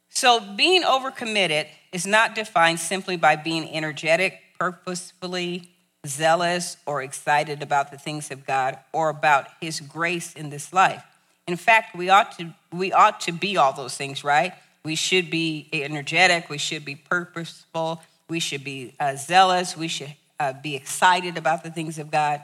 So 0.08 0.40
being 0.56 0.82
overcommitted 0.82 1.66
is 1.92 2.06
not 2.06 2.34
defined 2.34 2.80
simply 2.80 3.16
by 3.16 3.36
being 3.36 3.70
energetic, 3.70 4.40
purposefully 4.58 5.75
zealous, 6.06 6.76
or 6.86 7.02
excited 7.02 7.62
about 7.62 7.90
the 7.90 7.98
things 7.98 8.30
of 8.30 8.46
God 8.46 8.78
or 8.92 9.08
about 9.08 9.46
his 9.60 9.80
grace 9.80 10.34
in 10.34 10.50
this 10.50 10.72
life. 10.72 11.04
In 11.46 11.56
fact, 11.56 11.96
we 11.96 12.08
ought 12.08 12.36
to 12.38 12.52
we 12.72 12.92
ought 12.92 13.20
to 13.22 13.32
be 13.32 13.56
all 13.56 13.72
those 13.72 13.96
things, 13.96 14.24
right? 14.24 14.52
We 14.84 14.94
should 14.94 15.30
be 15.30 15.68
energetic, 15.72 16.48
we 16.48 16.58
should 16.58 16.84
be 16.84 16.94
purposeful, 16.96 18.02
we 18.28 18.40
should 18.40 18.64
be 18.64 18.94
uh, 19.00 19.16
zealous, 19.16 19.76
we 19.76 19.88
should 19.88 20.14
uh, 20.38 20.52
be 20.52 20.76
excited 20.76 21.36
about 21.36 21.62
the 21.62 21.70
things 21.70 21.98
of 21.98 22.10
God. 22.10 22.42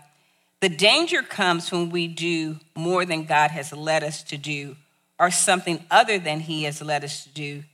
The 0.60 0.68
danger 0.68 1.22
comes 1.22 1.72
when 1.72 1.90
we 1.90 2.06
do 2.06 2.58
more 2.76 3.04
than 3.04 3.24
God 3.24 3.50
has 3.50 3.72
led 3.72 4.04
us 4.04 4.22
to 4.24 4.38
do, 4.38 4.76
or 5.18 5.30
something 5.30 5.84
other 5.90 6.18
than 6.18 6.40
He 6.40 6.64
has 6.64 6.80
led 6.80 7.04
us 7.04 7.24
to 7.24 7.30
do, 7.30 7.64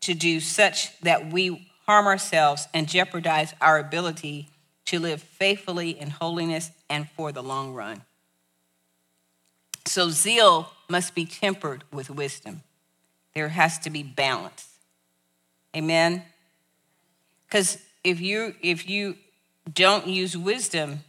to 0.00 0.14
do 0.14 0.40
such 0.40 0.98
that 1.00 1.30
we 1.30 1.67
harm 1.88 2.06
ourselves 2.06 2.68
and 2.74 2.86
jeopardize 2.86 3.54
our 3.62 3.78
ability 3.78 4.46
to 4.84 5.00
live 5.00 5.22
faithfully 5.22 5.90
in 5.98 6.10
holiness 6.10 6.70
and 6.90 7.08
for 7.08 7.32
the 7.32 7.42
long 7.42 7.72
run. 7.72 8.02
So, 9.86 10.10
zeal 10.10 10.70
must 10.90 11.14
be 11.14 11.24
tempered 11.24 11.84
with 11.90 12.10
wisdom. 12.10 12.60
There 13.34 13.48
has 13.48 13.78
to 13.80 13.90
be 13.90 14.02
balance. 14.02 14.68
Amen? 15.74 16.24
Because 17.46 17.78
if 18.04 18.20
you, 18.20 18.54
if 18.60 18.86
you 18.86 19.16
don't 19.72 20.06
use 20.06 20.36
wisdom, 20.36 21.00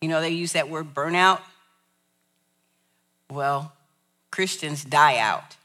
you 0.00 0.08
know, 0.08 0.20
they 0.20 0.30
use 0.30 0.52
that 0.52 0.70
word 0.70 0.94
burnout. 0.94 1.40
Well, 3.28 3.72
Christians 4.30 4.84
die 4.84 5.18
out. 5.18 5.56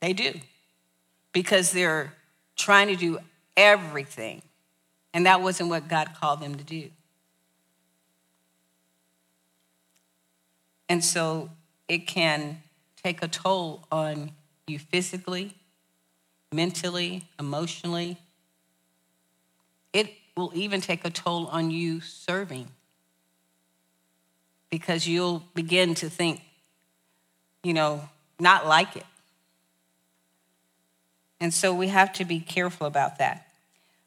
They 0.00 0.14
do. 0.14 0.40
Because 1.32 1.72
they're 1.72 2.12
trying 2.56 2.88
to 2.88 2.96
do 2.96 3.18
everything. 3.56 4.42
And 5.12 5.26
that 5.26 5.40
wasn't 5.40 5.68
what 5.70 5.88
God 5.88 6.10
called 6.20 6.40
them 6.40 6.54
to 6.56 6.64
do. 6.64 6.90
And 10.88 11.04
so 11.04 11.50
it 11.88 12.06
can 12.06 12.62
take 13.02 13.22
a 13.22 13.28
toll 13.28 13.84
on 13.90 14.32
you 14.66 14.78
physically, 14.78 15.54
mentally, 16.52 17.26
emotionally. 17.38 18.18
It 19.92 20.12
will 20.36 20.52
even 20.54 20.80
take 20.80 21.04
a 21.04 21.10
toll 21.10 21.46
on 21.46 21.70
you 21.70 22.00
serving 22.00 22.68
because 24.70 25.06
you'll 25.06 25.44
begin 25.54 25.94
to 25.96 26.08
think, 26.08 26.40
you 27.62 27.74
know, 27.74 28.08
not 28.38 28.66
like 28.66 28.96
it. 28.96 29.04
And 31.40 31.54
so 31.54 31.74
we 31.74 31.88
have 31.88 32.12
to 32.14 32.24
be 32.24 32.40
careful 32.40 32.86
about 32.86 33.18
that. 33.18 33.46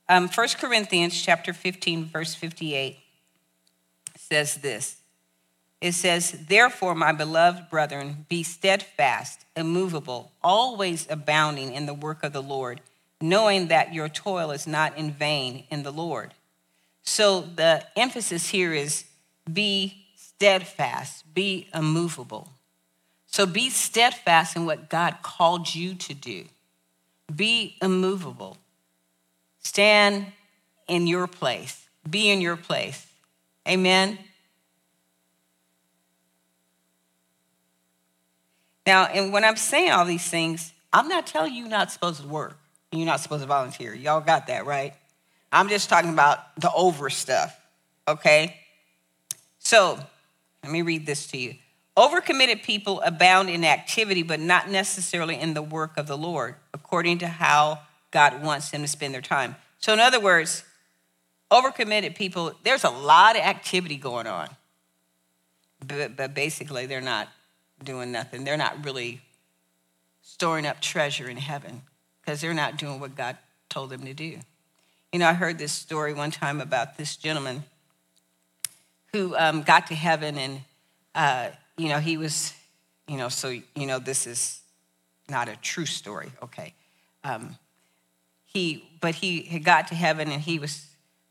Um, 0.08 0.28
1 0.28 0.48
Corinthians 0.60 1.20
chapter 1.20 1.54
15, 1.54 2.06
verse 2.06 2.36
58 2.36 3.00
says 4.18 4.56
this. 4.56 4.98
It 5.82 5.94
says, 5.94 6.32
Therefore, 6.48 6.96
my 6.96 7.12
beloved 7.12 7.70
brethren, 7.70 8.26
be 8.30 8.44
steadfast, 8.44 9.46
immovable, 9.56 10.32
always 10.42 11.08
abounding 11.10 11.74
in 11.74 11.86
the 11.86 11.94
work 11.94 12.24
of 12.24 12.32
the 12.32 12.42
Lord, 12.42 12.80
knowing 13.20 13.68
that 13.68 13.94
your 13.94 14.08
toil 14.08 14.52
is 14.52 14.68
not 14.68 14.98
in 14.98 15.12
vain 15.12 15.66
in 15.70 15.84
the 15.84 15.92
Lord. 15.92 16.34
So 17.04 17.42
the 17.42 17.86
emphasis 17.98 18.50
here 18.50 18.74
is 18.74 19.06
be 19.52 20.06
steadfast, 20.16 21.34
be 21.34 21.68
immovable. 21.74 22.50
So 23.28 23.46
be 23.46 23.70
steadfast 23.70 24.56
in 24.56 24.66
what 24.66 24.90
God 24.90 25.18
called 25.22 25.74
you 25.74 25.96
to 25.96 26.14
do. 26.14 26.46
Be 27.34 27.78
immovable. 27.82 28.58
Stand 29.60 30.28
in 30.88 31.08
your 31.08 31.28
place. 31.28 31.88
Be 32.10 32.30
in 32.30 32.42
your 32.42 32.58
place. 32.58 33.08
Amen. 33.68 34.20
Now, 38.86 39.06
and 39.06 39.32
when 39.32 39.46
I'm 39.46 39.56
saying 39.56 39.92
all 39.92 40.06
these 40.06 40.28
things, 40.28 40.74
I'm 40.92 41.08
not 41.08 41.26
telling 41.26 41.54
you 41.54 41.62
you're 41.62 41.70
not 41.70 41.92
supposed 41.92 42.22
to 42.22 42.28
work. 42.28 42.58
And 42.92 43.00
you're 43.00 43.08
not 43.08 43.22
supposed 43.22 43.42
to 43.42 43.48
volunteer. 43.48 43.94
Y'all 43.94 44.22
got 44.22 44.48
that, 44.48 44.66
right? 44.66 44.94
I'm 45.52 45.70
just 45.70 45.90
talking 45.90 46.12
about 46.12 46.40
the 46.60 46.72
over 46.72 47.10
stuff, 47.10 47.60
okay? 48.08 48.60
So, 49.58 50.00
let 50.64 50.72
me 50.72 50.82
read 50.82 51.06
this 51.06 51.28
to 51.28 51.38
you. 51.38 51.56
Overcommitted 51.96 52.64
people 52.64 53.02
abound 53.02 53.50
in 53.50 53.64
activity, 53.64 54.24
but 54.24 54.40
not 54.40 54.70
necessarily 54.70 55.40
in 55.40 55.54
the 55.54 55.62
work 55.62 55.98
of 55.98 56.08
the 56.08 56.18
Lord, 56.18 56.56
according 56.74 57.20
to 57.20 57.28
how 57.28 57.80
God 58.10 58.42
wants 58.44 58.72
them 58.72 58.82
to 58.82 58.88
spend 58.88 59.14
their 59.14 59.22
time. 59.22 59.56
So, 59.80 59.94
in 59.94 60.00
other 60.00 60.20
words, 60.20 60.64
overcommitted 61.52 62.16
people, 62.16 62.54
there's 62.64 62.84
a 62.84 62.90
lot 62.90 63.36
of 63.36 63.44
activity 63.44 63.98
going 63.98 64.26
on, 64.26 64.50
but, 65.86 66.16
but 66.16 66.34
basically 66.34 66.88
they're 66.88 67.02
not 67.02 67.28
doing 67.84 68.12
nothing. 68.12 68.44
They're 68.44 68.58
not 68.58 68.84
really 68.84 69.22
storing 70.22 70.66
up 70.66 70.82
treasure 70.82 71.30
in 71.30 71.38
heaven 71.38 71.84
because 72.22 72.42
they're 72.42 72.54
not 72.54 72.78
doing 72.78 73.00
what 73.00 73.16
God 73.16 73.38
told 73.70 73.90
them 73.90 74.04
to 74.06 74.14
do. 74.14 74.40
You 75.12 75.20
know, 75.20 75.28
I 75.28 75.34
heard 75.34 75.60
this 75.60 75.74
story 75.74 76.14
one 76.14 76.32
time 76.32 76.60
about 76.60 76.98
this 76.98 77.16
gentleman 77.16 77.66
who 79.12 79.36
um, 79.38 79.62
got 79.62 79.88
to 79.88 79.96
heaven 79.96 80.38
and 80.38 80.62
uh, 81.14 81.50
you 81.78 81.90
know, 81.90 82.00
he 82.00 82.18
was, 82.18 82.54
you 83.08 83.18
know, 83.18 83.30
so, 83.30 83.50
you 83.50 83.88
know, 83.88 84.00
this 84.00 84.28
is 84.28 84.62
not 85.30 85.48
a 85.50 85.56
true 85.58 85.86
story, 85.86 86.32
okay. 86.42 86.74
Um, 87.24 87.58
he, 88.46 88.88
but 89.02 89.16
he 89.16 89.44
had 89.44 89.64
got 89.64 89.88
to 89.88 89.96
heaven 89.96 90.30
and 90.30 90.42
he 90.42 90.60
was 90.60 90.86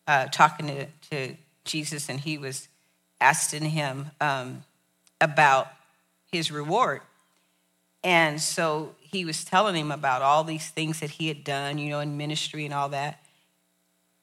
uh, 0.06 0.26
talking 0.26 0.66
to, 0.66 0.86
to 1.10 1.36
Jesus 1.64 2.08
and 2.08 2.18
he 2.18 2.38
was 2.38 2.68
asking 3.20 3.64
him 3.66 4.10
um, 4.20 4.64
about 5.20 5.68
his 6.32 6.50
reward. 6.50 7.02
And 8.02 8.40
so 8.40 8.96
he 8.98 9.24
was 9.24 9.44
telling 9.44 9.76
him 9.76 9.92
about 9.92 10.22
all 10.22 10.42
these 10.42 10.68
things 10.70 11.00
that 11.00 11.10
he 11.10 11.28
had 11.28 11.44
done, 11.44 11.78
you 11.78 11.90
know, 11.90 12.00
in 12.00 12.16
ministry 12.16 12.64
and 12.64 12.74
all 12.74 12.88
that. 12.88 13.22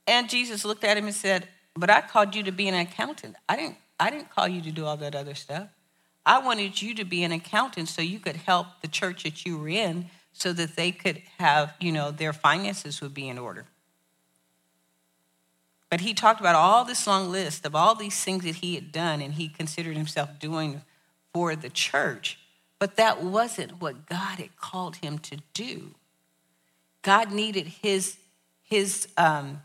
And 0.06 0.30
Jesus 0.30 0.66
looked 0.66 0.84
at 0.84 0.98
him 0.98 1.06
and 1.06 1.16
said, 1.16 1.48
But 1.76 1.90
I 1.90 2.02
called 2.02 2.36
you 2.36 2.44
to 2.44 2.52
be 2.52 2.68
an 2.68 2.74
accountant. 2.74 3.36
I 3.48 3.56
didn't, 3.56 3.78
I 4.00 4.10
didn't 4.10 4.32
call 4.32 4.48
you 4.48 4.62
to 4.64 4.72
do 4.72 4.86
all 4.86 4.98
that 4.98 5.16
other 5.16 5.36
stuff. 5.36 5.70
I 6.26 6.40
wanted 6.40 6.82
you 6.82 6.94
to 6.96 7.06
be 7.06 7.24
an 7.24 7.32
accountant 7.32 7.90
so 7.90 8.02
you 8.02 8.20
could 8.20 8.36
help 8.36 8.68
the 8.82 8.88
church 8.88 9.24
that 9.24 9.46
you 9.46 9.58
were 9.58 9.70
in 9.70 10.10
so 10.34 10.54
that 10.54 10.76
they 10.76 10.92
could 10.92 11.22
have, 11.38 11.74
you 11.80 11.92
know, 11.92 12.12
their 12.12 12.34
finances 12.34 13.02
would 13.02 13.14
be 13.14 13.28
in 13.28 13.38
order. 13.38 13.66
But 15.90 16.02
he 16.02 16.14
talked 16.14 16.40
about 16.40 16.56
all 16.56 16.86
this 16.86 17.08
long 17.08 17.30
list 17.30 17.66
of 17.66 17.76
all 17.76 17.96
these 17.96 18.24
things 18.24 18.44
that 18.44 18.56
he 18.56 18.76
had 18.76 18.92
done 18.92 19.22
and 19.22 19.34
he 19.34 19.50
considered 19.50 19.98
himself 19.98 20.40
doing 20.40 20.82
for 21.34 21.56
the 21.56 21.70
church. 21.70 22.40
But 22.78 22.96
that 22.96 23.24
wasn't 23.24 23.82
what 23.82 24.06
God 24.08 24.38
had 24.40 24.56
called 24.58 24.98
him 24.98 25.18
to 25.20 25.38
do. 25.54 25.96
God 27.02 27.32
needed 27.32 27.68
his, 27.68 28.18
his, 28.64 29.08
um, 29.18 29.62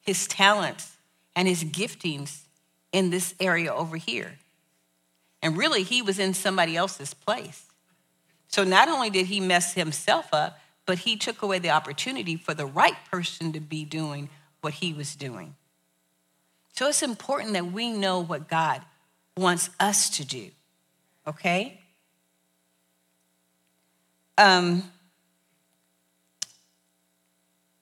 his 0.00 0.26
talents 0.26 0.96
and 1.34 1.48
his 1.48 1.64
giftings 1.64 2.42
in 2.92 3.10
this 3.10 3.34
area 3.40 3.72
over 3.72 3.96
here. 3.96 4.38
And 5.42 5.56
really, 5.56 5.82
he 5.82 6.02
was 6.02 6.18
in 6.18 6.34
somebody 6.34 6.76
else's 6.76 7.14
place. 7.14 7.66
So 8.48 8.64
not 8.64 8.88
only 8.88 9.10
did 9.10 9.26
he 9.26 9.40
mess 9.40 9.74
himself 9.74 10.28
up, 10.32 10.58
but 10.86 11.00
he 11.00 11.16
took 11.16 11.42
away 11.42 11.58
the 11.58 11.70
opportunity 11.70 12.36
for 12.36 12.54
the 12.54 12.66
right 12.66 12.96
person 13.10 13.52
to 13.52 13.60
be 13.60 13.84
doing 13.84 14.30
what 14.62 14.74
he 14.74 14.92
was 14.92 15.14
doing. 15.14 15.54
So 16.72 16.88
it's 16.88 17.02
important 17.02 17.52
that 17.52 17.72
we 17.72 17.90
know 17.90 18.20
what 18.20 18.48
God 18.48 18.82
wants 19.36 19.70
us 19.78 20.10
to 20.10 20.24
do, 20.24 20.50
okay? 21.26 21.80
Um, 24.36 24.84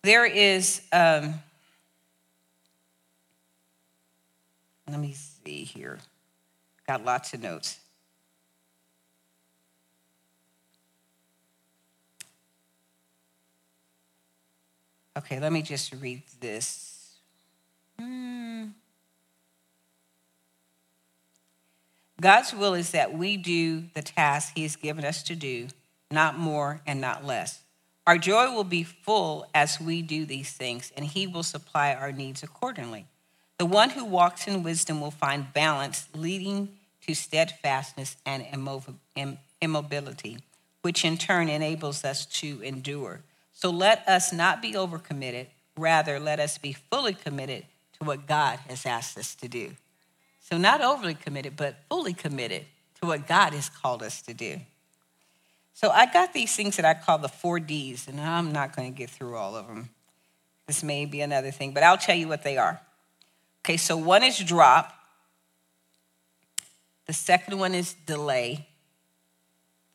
there 0.02 0.24
is, 0.24 0.82
um, 0.92 1.34
let 4.88 4.98
me 4.98 5.12
see 5.12 5.64
here. 5.64 5.98
Got 6.86 7.04
lots 7.04 7.34
of 7.34 7.42
notes. 7.42 7.80
Okay, 15.16 15.40
let 15.40 15.50
me 15.50 15.62
just 15.62 15.92
read 15.94 16.22
this. 16.40 17.14
Hmm. 17.98 18.66
God's 22.20 22.54
will 22.54 22.74
is 22.74 22.90
that 22.92 23.16
we 23.16 23.36
do 23.36 23.84
the 23.94 24.02
task 24.02 24.52
He 24.54 24.62
has 24.62 24.76
given 24.76 25.04
us 25.04 25.22
to 25.24 25.34
do, 25.34 25.68
not 26.10 26.38
more 26.38 26.80
and 26.86 27.00
not 27.00 27.24
less. 27.24 27.62
Our 28.06 28.18
joy 28.18 28.52
will 28.54 28.64
be 28.64 28.84
full 28.84 29.46
as 29.54 29.80
we 29.80 30.02
do 30.02 30.24
these 30.24 30.52
things, 30.52 30.92
and 30.96 31.04
He 31.04 31.26
will 31.26 31.42
supply 31.42 31.92
our 31.92 32.12
needs 32.12 32.42
accordingly. 32.42 33.06
The 33.58 33.66
one 33.66 33.90
who 33.90 34.04
walks 34.04 34.46
in 34.46 34.62
wisdom 34.62 35.00
will 35.00 35.10
find 35.10 35.52
balance, 35.52 36.08
leading 36.14 36.76
to 37.06 37.14
steadfastness 37.14 38.16
and 38.26 38.44
immobility, 39.60 40.38
which 40.82 41.04
in 41.04 41.16
turn 41.16 41.48
enables 41.48 42.04
us 42.04 42.26
to 42.26 42.60
endure. 42.62 43.20
So 43.52 43.70
let 43.70 44.06
us 44.06 44.32
not 44.32 44.60
be 44.60 44.72
overcommitted, 44.72 45.46
rather, 45.76 46.20
let 46.20 46.38
us 46.40 46.58
be 46.58 46.74
fully 46.74 47.14
committed 47.14 47.64
to 47.98 48.06
what 48.06 48.26
God 48.26 48.58
has 48.68 48.84
asked 48.84 49.16
us 49.16 49.34
to 49.36 49.48
do. 49.48 49.72
So, 50.40 50.58
not 50.58 50.80
overly 50.80 51.14
committed, 51.14 51.56
but 51.56 51.76
fully 51.88 52.12
committed 52.12 52.66
to 53.00 53.06
what 53.08 53.26
God 53.26 53.52
has 53.52 53.68
called 53.68 54.02
us 54.02 54.22
to 54.22 54.34
do. 54.34 54.60
So, 55.74 55.90
I 55.90 56.06
got 56.06 56.32
these 56.32 56.54
things 56.54 56.76
that 56.76 56.84
I 56.84 56.94
call 56.94 57.18
the 57.18 57.28
four 57.28 57.58
D's, 57.58 58.06
and 58.06 58.20
I'm 58.20 58.52
not 58.52 58.76
going 58.76 58.92
to 58.92 58.96
get 58.96 59.10
through 59.10 59.34
all 59.34 59.56
of 59.56 59.66
them. 59.66 59.90
This 60.66 60.84
may 60.84 61.04
be 61.04 61.20
another 61.20 61.50
thing, 61.50 61.72
but 61.72 61.82
I'll 61.82 61.98
tell 61.98 62.14
you 62.14 62.28
what 62.28 62.44
they 62.44 62.58
are. 62.58 62.80
Okay, 63.66 63.76
so 63.76 63.96
one 63.96 64.22
is 64.22 64.38
drop, 64.38 64.94
the 67.06 67.12
second 67.12 67.58
one 67.58 67.74
is 67.74 67.94
delay. 67.94 68.68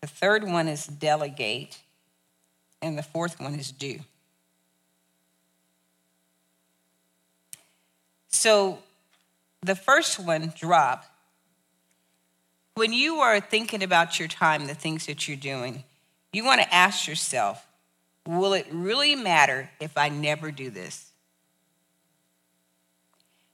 The 0.02 0.08
third 0.08 0.44
one 0.44 0.68
is 0.68 0.86
delegate. 0.86 1.80
And 2.82 2.98
the 2.98 3.04
fourth 3.04 3.40
one 3.40 3.56
is 3.56 3.72
do. 3.72 4.00
So 8.28 8.80
the 9.62 9.76
first 9.76 10.20
one, 10.20 10.52
drop. 10.58 11.06
When 12.74 12.92
you 12.92 13.20
are 13.20 13.40
thinking 13.40 13.84
about 13.84 14.20
your 14.20 14.28
time, 14.28 14.68
the 14.68 14.76
things 14.76 15.06
that 15.06 15.30
you're 15.30 15.38
doing, 15.38 15.86
you 16.34 16.44
want 16.44 16.60
to 16.60 16.74
ask 16.74 17.08
yourself, 17.08 17.66
will 18.28 18.52
it 18.52 18.68
really 18.70 19.16
matter 19.16 19.70
if 19.80 19.98
I 19.98 20.10
never 20.10 20.52
do 20.52 20.70
this? 20.70 21.11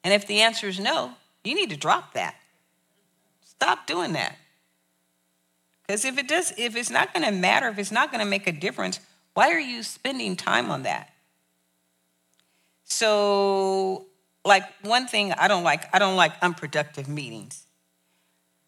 And 0.07 0.13
if 0.13 0.25
the 0.25 0.39
answer 0.39 0.69
is 0.69 0.79
no, 0.79 1.11
you 1.43 1.53
need 1.53 1.69
to 1.71 1.75
drop 1.75 2.13
that. 2.13 2.35
Stop 3.43 3.87
doing 3.87 4.13
that. 4.13 4.37
Because 5.85 6.05
if 6.05 6.17
it 6.17 6.29
does, 6.29 6.53
if 6.57 6.77
it's 6.77 6.89
not 6.89 7.13
going 7.13 7.25
to 7.25 7.31
matter, 7.33 7.67
if 7.67 7.77
it's 7.77 7.91
not 7.91 8.09
going 8.09 8.23
to 8.23 8.25
make 8.25 8.47
a 8.47 8.53
difference, 8.53 9.01
why 9.33 9.51
are 9.51 9.59
you 9.59 9.83
spending 9.83 10.37
time 10.37 10.71
on 10.71 10.83
that? 10.83 11.09
So, 12.85 14.05
like 14.45 14.63
one 14.81 15.07
thing 15.07 15.33
I 15.33 15.49
don't 15.49 15.65
like, 15.65 15.93
I 15.93 15.99
don't 15.99 16.15
like 16.15 16.41
unproductive 16.41 17.09
meetings. 17.09 17.65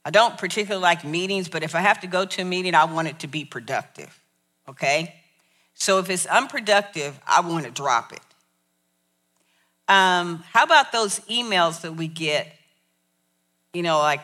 I 0.04 0.10
don't 0.10 0.38
particularly 0.38 0.84
like 0.84 1.06
meetings, 1.06 1.48
but 1.48 1.64
if 1.64 1.74
I 1.74 1.80
have 1.80 2.02
to 2.02 2.08
go 2.08 2.26
to 2.26 2.42
a 2.42 2.46
meeting, 2.46 2.76
I 2.76 2.84
want 2.84 3.08
it 3.08 3.20
to 3.20 3.28
be 3.28 3.46
productive. 3.46 4.20
Okay? 4.68 5.16
So 5.74 6.00
if 6.00 6.10
it's 6.10 6.26
unproductive, 6.26 7.18
I 7.26 7.40
want 7.40 7.64
to 7.64 7.72
drop 7.72 8.12
it. 8.12 8.20
Um, 9.90 10.44
how 10.52 10.64
about 10.64 10.92
those 10.92 11.20
emails 11.22 11.82
that 11.82 11.96
we 11.96 12.08
get? 12.08 12.48
You 13.74 13.82
know, 13.82 13.98
like, 13.98 14.22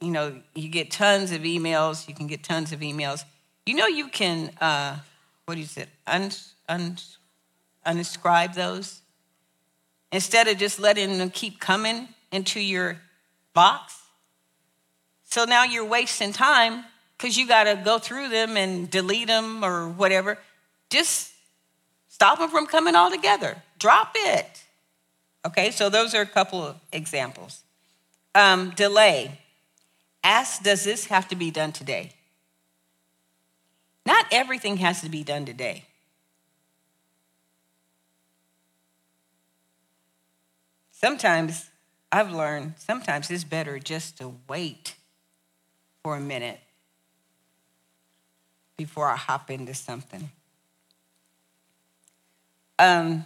you 0.00 0.10
know, 0.10 0.40
you 0.54 0.68
get 0.68 0.90
tons 0.90 1.30
of 1.30 1.42
emails. 1.42 2.08
You 2.08 2.14
can 2.14 2.26
get 2.26 2.42
tons 2.42 2.72
of 2.72 2.80
emails. 2.80 3.24
You 3.64 3.76
know, 3.76 3.86
you 3.86 4.08
can, 4.08 4.50
uh, 4.60 4.96
what 5.46 5.54
do 5.54 5.60
you 5.60 5.66
say, 5.66 5.86
un, 6.06 6.30
unscribe 7.86 8.54
those 8.54 9.00
instead 10.12 10.48
of 10.48 10.58
just 10.58 10.80
letting 10.80 11.18
them 11.18 11.30
keep 11.30 11.60
coming 11.60 12.08
into 12.32 12.60
your 12.60 12.98
box. 13.54 14.00
So 15.24 15.44
now 15.44 15.62
you're 15.62 15.84
wasting 15.84 16.32
time 16.32 16.84
because 17.16 17.36
you 17.36 17.46
got 17.46 17.64
to 17.64 17.80
go 17.84 17.98
through 17.98 18.30
them 18.30 18.56
and 18.56 18.90
delete 18.90 19.28
them 19.28 19.64
or 19.64 19.88
whatever. 19.88 20.38
Just 20.88 21.32
stop 22.08 22.38
them 22.38 22.50
from 22.50 22.66
coming 22.66 22.96
all 22.96 23.10
together. 23.10 23.62
Drop 23.80 24.12
it. 24.14 24.62
Okay, 25.44 25.70
so 25.72 25.88
those 25.88 26.14
are 26.14 26.20
a 26.20 26.26
couple 26.26 26.62
of 26.62 26.76
examples. 26.92 27.62
Um, 28.34 28.70
delay. 28.76 29.40
Ask, 30.22 30.62
does 30.62 30.84
this 30.84 31.06
have 31.06 31.26
to 31.28 31.34
be 31.34 31.50
done 31.50 31.72
today? 31.72 32.12
Not 34.06 34.26
everything 34.30 34.76
has 34.76 35.00
to 35.00 35.08
be 35.08 35.24
done 35.24 35.46
today. 35.46 35.86
Sometimes 40.92 41.70
I've 42.12 42.30
learned, 42.30 42.74
sometimes 42.76 43.30
it's 43.30 43.44
better 43.44 43.78
just 43.78 44.18
to 44.18 44.34
wait 44.46 44.96
for 46.02 46.16
a 46.16 46.20
minute 46.20 46.60
before 48.76 49.08
I 49.08 49.16
hop 49.16 49.50
into 49.50 49.72
something. 49.72 50.30
Um, 52.78 53.24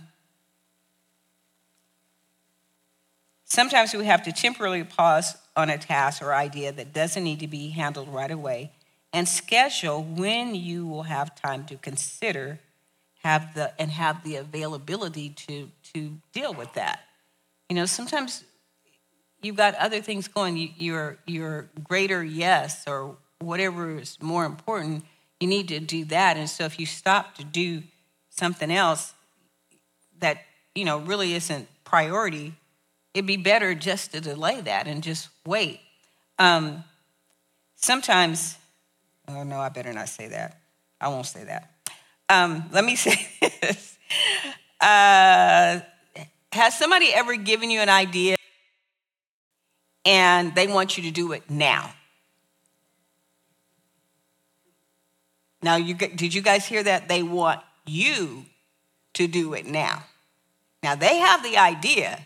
sometimes 3.55 3.95
we 3.95 4.05
have 4.05 4.23
to 4.25 4.33
temporarily 4.33 4.85
pause 4.85 5.37
on 5.57 5.71
a 5.71 5.79
task 5.79 6.23
or 6.23 6.35
idea 6.35 6.73
that 6.73 6.93
doesn't 6.93 7.25
need 7.25 7.41
to 7.41 7.49
be 7.49 7.71
handled 7.71 8.09
right 8.09 8.31
away 8.31 8.73
and 9.13 9.29
schedule 9.29 10.03
when 10.03 10.55
you 10.55 10.87
will 10.87 11.05
have 11.05 11.35
time 11.35 11.65
to 11.65 11.77
consider 11.77 12.59
have 13.23 13.55
the 13.55 13.81
and 13.81 13.91
have 13.91 14.23
the 14.25 14.37
availability 14.37 15.31
to 15.31 15.71
to 15.95 16.19
deal 16.33 16.53
with 16.53 16.73
that 16.75 17.01
you 17.69 17.77
know, 17.77 17.87
sometimes 17.87 18.45
you've 19.43 19.57
got 19.57 19.75
other 19.77 20.01
things 20.01 20.29
going. 20.29 20.57
You, 20.57 20.69
your 20.79 21.19
your 21.27 21.71
greater 21.83 22.23
yes 22.23 22.85
or 22.87 23.17
whatever 23.41 23.99
is 23.99 24.19
more 24.21 24.45
important, 24.45 25.05
you 25.41 25.49
need 25.49 25.69
to 25.69 25.81
do 25.81 26.05
that. 26.07 26.37
And 26.37 26.49
so 26.49 26.65
if 26.65 26.79
you 26.79 26.87
stop 26.87 27.35
to 27.37 27.45
do 27.45 27.83
something 28.31 28.71
else 28.71 29.15
that 30.19 30.43
you 30.75 30.85
know 30.85 30.99
really 30.99 31.35
isn't 31.35 31.69
priority, 31.85 32.55
it'd 33.15 33.27
be 33.27 33.37
better 33.37 33.75
just 33.75 34.13
to 34.13 34.21
delay 34.21 34.61
that 34.61 34.87
and 34.87 35.03
just 35.03 35.29
wait. 35.47 35.81
Um, 36.39 36.83
sometimes, 37.77 38.59
oh 39.29 39.45
no, 39.45 39.61
I 39.61 39.69
better 39.69 39.93
not 39.93 40.09
say 40.09 40.29
that. 40.29 40.61
I 41.01 41.09
won't 41.09 41.27
say 41.27 41.45
that. 41.45 41.71
Um, 42.29 42.69
let 42.73 42.85
me 42.85 42.97
say 42.97 43.29
this. 43.41 43.97
Uh, 44.81 45.81
has 46.53 46.79
somebody 46.79 47.13
ever 47.15 47.37
given 47.37 47.71
you 47.71 47.81
an 47.81 47.89
idea 47.89 48.37
and 50.05 50.55
they 50.55 50.67
want 50.67 50.97
you 50.97 51.05
to 51.05 51.11
do 51.11 51.33
it 51.33 51.49
now? 51.49 51.95
Now, 55.63 55.77
you, 55.77 55.95
did 55.95 56.35
you 56.35 56.43
guys 56.43 56.67
hear 56.67 56.83
that? 56.83 57.09
They 57.09 57.23
want 57.23 57.61
you 57.87 58.45
to 59.15 59.27
do 59.27 59.55
it 59.55 59.67
now. 59.67 60.05
Now, 60.83 60.95
they 60.95 61.17
have 61.17 61.43
the 61.43 61.57
idea. 61.57 62.21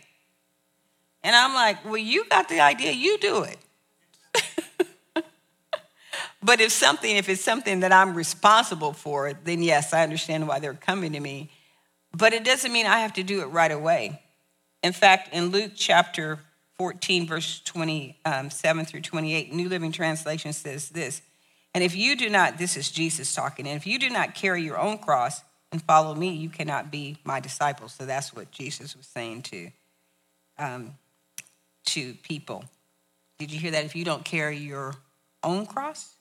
And 1.23 1.35
I'm 1.35 1.53
like, 1.53 1.83
well, 1.85 1.97
you 1.97 2.25
got 2.29 2.49
the 2.49 2.61
idea, 2.61 2.91
you 2.91 3.17
do 3.17 3.43
it. 3.43 3.57
but 6.43 6.61
if 6.61 6.71
something, 6.71 7.15
if 7.15 7.27
it's 7.29 7.41
something 7.41 7.81
that 7.81 7.91
I'm 7.91 8.15
responsible 8.15 8.93
for, 8.93 9.33
then 9.33 9.61
yes, 9.61 9.93
I 9.93 10.03
understand 10.03 10.47
why 10.47 10.59
they're 10.59 10.73
coming 10.73 11.13
to 11.13 11.19
me. 11.19 11.49
But 12.15 12.33
it 12.33 12.43
doesn't 12.43 12.71
mean 12.71 12.85
I 12.85 12.99
have 12.99 13.13
to 13.13 13.23
do 13.23 13.41
it 13.41 13.45
right 13.45 13.71
away. 13.71 14.21
In 14.81 14.93
fact, 14.93 15.33
in 15.33 15.47
Luke 15.47 15.73
chapter 15.75 16.39
14, 16.77 17.27
verse 17.27 17.61
27 17.65 18.85
through 18.85 19.01
28, 19.01 19.53
New 19.53 19.67
Living 19.67 19.91
Translation 19.91 20.53
says 20.53 20.89
this 20.89 21.21
And 21.75 21.83
if 21.83 21.95
you 21.95 22.15
do 22.15 22.29
not, 22.29 22.57
this 22.57 22.77
is 22.77 22.89
Jesus 22.89 23.33
talking, 23.35 23.67
and 23.67 23.75
if 23.75 23.85
you 23.85 23.99
do 23.99 24.09
not 24.09 24.33
carry 24.33 24.63
your 24.63 24.79
own 24.79 24.97
cross 24.97 25.43
and 25.71 25.83
follow 25.83 26.15
me, 26.15 26.29
you 26.29 26.49
cannot 26.49 26.89
be 26.89 27.17
my 27.23 27.39
disciples. 27.39 27.93
So 27.93 28.05
that's 28.05 28.33
what 28.33 28.51
Jesus 28.51 28.95
was 28.95 29.05
saying 29.05 29.43
to, 29.43 29.71
um, 30.57 30.93
to 31.93 32.13
people. 32.15 32.65
Did 33.37 33.51
you 33.51 33.59
hear 33.59 33.71
that? 33.71 33.85
If 33.85 33.95
you 33.95 34.03
don't 34.03 34.25
carry 34.25 34.57
your 34.57 34.95
own 35.43 35.65
cross 35.65 36.13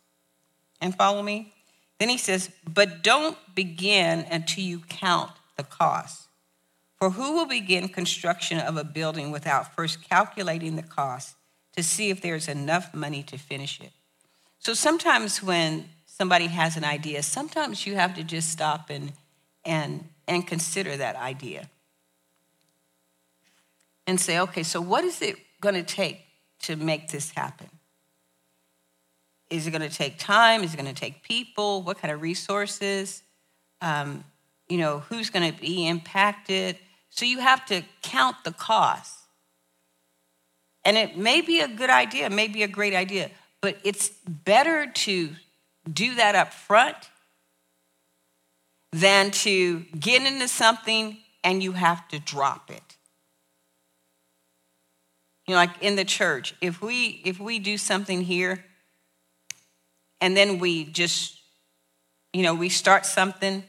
and 0.81 0.95
follow 0.95 1.23
me, 1.23 1.53
then 1.99 2.09
he 2.09 2.19
says, 2.19 2.51
but 2.67 3.03
don't 3.03 3.37
begin 3.55 4.25
until 4.31 4.65
you 4.65 4.81
count 4.89 5.33
the 5.57 5.65
cost. 5.65 6.29
For 6.97 7.11
who 7.11 7.33
will 7.33 7.47
begin 7.47 7.89
construction 7.89 8.59
of 8.59 8.77
a 8.77 8.85
building 8.85 9.31
without 9.31 9.75
first 9.75 10.09
calculating 10.09 10.77
the 10.77 10.83
cost 10.83 11.35
to 11.77 11.83
see 11.83 12.11
if 12.11 12.21
there's 12.21 12.49
enough 12.49 12.95
money 12.95 13.23
to 13.25 13.37
finish 13.37 13.81
it? 13.81 13.91
So 14.59 14.75
sometimes 14.75 15.43
when 15.43 15.89
somebody 16.07 16.47
has 16.47 16.77
an 16.77 16.85
idea, 16.85 17.23
sometimes 17.23 17.87
you 17.87 17.95
have 17.95 18.15
to 18.17 18.25
just 18.25 18.51
stop 18.51 18.91
and, 18.91 19.13
and, 19.65 20.09
and 20.27 20.47
consider 20.47 20.97
that 20.97 21.17
idea 21.17 21.69
and 24.07 24.21
say, 24.21 24.41
okay, 24.41 24.63
so 24.63 24.81
what 24.81 25.05
is 25.05 25.23
it 25.23 25.37
going 25.61 25.75
to 25.75 25.83
take 25.83 26.25
to 26.61 26.77
make 26.77 27.09
this 27.09 27.31
happen? 27.31 27.69
Is 29.51 29.67
it 29.67 29.71
going 29.71 29.89
to 29.89 29.95
take 29.95 30.19
time? 30.19 30.63
Is 30.63 30.75
it 30.75 30.77
going 30.77 30.93
to 30.93 31.01
take 31.01 31.23
people? 31.23 31.83
What 31.83 31.99
kind 31.99 32.13
of 32.13 32.21
resources? 32.21 33.23
Um, 33.81 34.25
you 34.69 34.79
know, 34.79 35.01
who's 35.01 35.31
going 35.31 35.53
to 35.53 35.59
be 35.59 35.87
impacted? 35.87 36.77
So 37.11 37.25
you 37.25 37.39
have 37.41 37.65
to 37.67 37.83
count 38.03 38.37
the 38.45 38.53
cost. 38.53 39.15
And 40.85 40.97
it 40.97 41.17
may 41.17 41.41
be 41.41 41.61
a 41.61 41.69
good 41.69 41.91
idea, 41.91 42.31
may 42.31 42.49
be 42.49 42.63
a 42.63 42.69
great 42.69 42.95
idea, 42.95 43.31
but 43.61 43.79
it's 43.85 44.11
better 44.27 44.87
to 44.87 45.31
do 45.91 46.15
that 46.15 46.35
up 46.35 46.53
front 46.53 46.97
than 48.93 49.31
to 49.31 49.81
get 49.99 50.23
into 50.23 50.49
something 50.49 51.19
and 51.45 51.63
you 51.63 51.73
have 51.73 52.07
to 52.09 52.19
drop 52.19 52.71
it. 52.71 52.98
You 55.49 55.55
know, 55.55 55.61
like 55.61 55.83
in 55.83 55.97
the 55.97 56.05
church, 56.05 56.55
if 56.61 56.83
we 56.83 57.23
if 57.25 57.41
we 57.41 57.59
do 57.59 57.79
something 57.79 58.21
here 58.21 58.63
and 60.21 60.37
then 60.37 60.59
we 60.59 60.85
just, 60.85 61.41
you 62.35 62.43
know, 62.43 62.55
we 62.55 62.69
start 62.69 63.07
something 63.07 63.65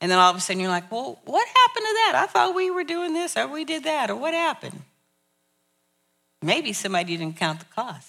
and 0.00 0.10
then 0.10 0.18
all 0.18 0.30
of 0.30 0.36
a 0.36 0.40
sudden 0.40 0.60
you're 0.60 0.70
like, 0.70 0.90
well, 0.90 1.20
what 1.26 1.46
happened 1.46 1.84
to 1.84 1.94
that? 2.06 2.12
I 2.16 2.26
thought 2.26 2.54
we 2.54 2.70
were 2.70 2.82
doing 2.82 3.12
this 3.12 3.36
or 3.36 3.46
we 3.46 3.66
did 3.66 3.84
that 3.84 4.10
or 4.10 4.16
what 4.16 4.32
happened? 4.32 4.82
Maybe 6.40 6.72
somebody 6.72 7.16
didn't 7.16 7.36
count 7.36 7.60
the 7.60 7.66
cost. 7.66 8.08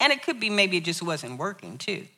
And 0.00 0.12
it 0.12 0.24
could 0.24 0.40
be 0.40 0.50
maybe 0.50 0.78
it 0.78 0.84
just 0.84 1.02
wasn't 1.02 1.38
working 1.38 1.78
too. 1.78 2.08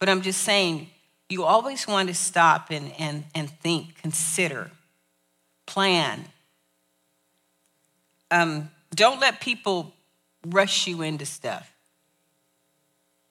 But 0.00 0.08
I'm 0.08 0.22
just 0.22 0.42
saying, 0.42 0.90
you 1.28 1.44
always 1.44 1.86
want 1.86 2.08
to 2.08 2.14
stop 2.14 2.70
and, 2.70 2.92
and, 2.98 3.24
and 3.32 3.48
think, 3.48 4.02
consider, 4.02 4.72
plan. 5.66 6.24
Um, 8.30 8.70
don't 8.94 9.20
let 9.20 9.40
people 9.40 9.94
rush 10.46 10.86
you 10.86 11.02
into 11.02 11.26
stuff. 11.26 11.70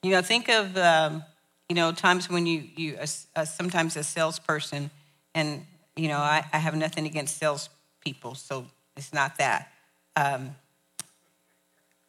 You 0.02 0.12
know, 0.12 0.22
think 0.22 0.50
of 0.50 0.76
um, 0.78 1.24
you 1.70 1.76
know, 1.76 1.92
times 1.92 2.30
when 2.30 2.46
you, 2.46 2.64
you 2.76 2.98
uh, 3.36 3.46
sometimes 3.46 3.96
a 3.96 4.04
salesperson, 4.04 4.92
and 5.34 5.66
you 5.96 6.08
know, 6.08 6.18
I, 6.18 6.44
I 6.52 6.58
have 6.58 6.76
nothing 6.76 7.06
against 7.06 7.38
salespeople, 7.38 8.36
so 8.36 8.68
it's 8.96 9.14
not 9.14 9.38
that. 9.38 9.72
Um, 10.16 10.56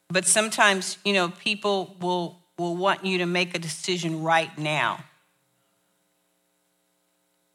but 0.09 0.27
sometimes, 0.27 0.99
you 1.05 1.13
know, 1.13 1.29
people 1.29 1.97
will, 2.01 2.39
will 2.59 2.77
want 2.77 3.05
you 3.05 3.19
to 3.19 3.27
make 3.27 3.55
a 3.55 3.59
decision 3.59 4.23
right 4.23 4.57
now. 4.59 5.03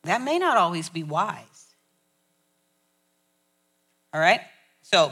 That 0.03 0.21
may 0.21 0.39
not 0.39 0.57
always 0.57 0.89
be 0.89 1.03
wise. 1.03 1.75
All 4.13 4.19
right? 4.19 4.41
So 4.91 5.11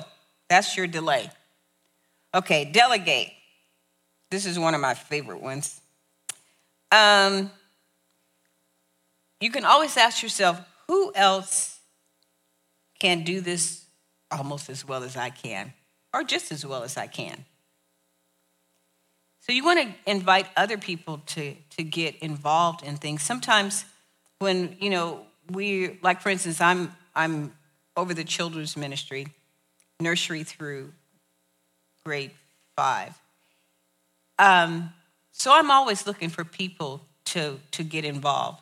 that's 0.49 0.75
your 0.75 0.87
delay. 0.87 1.29
Okay, 2.33 2.65
delegate. 2.65 3.31
This 4.31 4.45
is 4.45 4.57
one 4.57 4.73
of 4.73 4.81
my 4.81 4.95
favorite 4.95 5.41
ones. 5.41 5.79
Um, 6.91 7.51
you 9.39 9.51
can 9.51 9.65
always 9.65 9.95
ask 9.97 10.23
yourself, 10.23 10.59
who 10.87 11.11
else 11.13 11.79
can 12.99 13.23
do 13.23 13.39
this 13.39 13.85
almost 14.31 14.69
as 14.69 14.85
well 14.87 15.03
as 15.03 15.15
I 15.15 15.29
can, 15.29 15.73
or 16.13 16.23
just 16.23 16.51
as 16.51 16.65
well 16.65 16.83
as 16.83 16.97
I 16.97 17.07
can? 17.07 17.45
So 19.41 19.53
you 19.53 19.63
want 19.63 19.79
to 19.79 20.11
invite 20.11 20.47
other 20.57 20.77
people 20.77 21.21
to, 21.27 21.55
to 21.77 21.83
get 21.83 22.17
involved 22.17 22.83
in 22.83 22.97
things. 22.97 23.21
Sometimes 23.21 23.85
when, 24.39 24.75
you 24.79 24.89
know, 24.89 25.21
we, 25.51 25.99
like 26.01 26.19
for 26.19 26.29
instance, 26.29 26.59
I'm, 26.59 26.91
I'm 27.15 27.53
over 27.95 28.13
the 28.13 28.23
children's 28.23 28.75
ministry, 28.75 29.27
nursery 29.99 30.43
through 30.43 30.91
grade 32.03 32.31
five. 32.75 33.13
Um, 34.39 34.93
so 35.31 35.51
I'm 35.53 35.71
always 35.71 36.05
looking 36.05 36.29
for 36.29 36.43
people 36.43 37.01
to, 37.25 37.59
to 37.71 37.83
get 37.83 38.05
involved. 38.05 38.61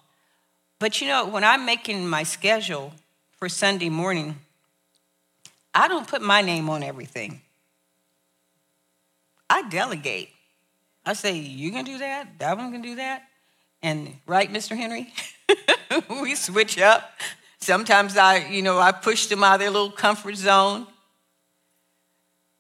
But 0.80 1.02
you 1.02 1.08
know, 1.08 1.26
when 1.28 1.44
I'm 1.44 1.66
making 1.66 2.08
my 2.08 2.24
schedule 2.24 2.94
for 3.38 3.50
Sunday 3.50 3.90
morning, 3.90 4.36
I 5.74 5.88
don't 5.88 6.08
put 6.08 6.22
my 6.22 6.42
name 6.42 6.70
on 6.70 6.84
everything. 6.84 7.42
I 9.50 9.68
delegate. 9.70 10.30
I 11.06 11.14
say, 11.14 11.38
you 11.38 11.72
can 11.72 11.86
do 11.86 12.00
that, 12.00 12.40
that 12.40 12.58
one 12.58 12.72
can 12.72 12.82
do 12.82 12.96
that. 12.96 13.24
And 13.84 14.16
right, 14.26 14.52
Mr. 14.52 14.76
Henry? 14.76 15.14
we 16.22 16.34
switch 16.34 16.80
up. 16.80 17.12
Sometimes 17.60 18.18
I, 18.18 18.48
you 18.48 18.62
know, 18.62 18.80
I 18.80 18.92
push 18.92 19.28
them 19.28 19.44
out 19.44 19.56
of 19.56 19.60
their 19.60 19.70
little 19.70 19.92
comfort 19.92 20.36
zone. 20.36 20.88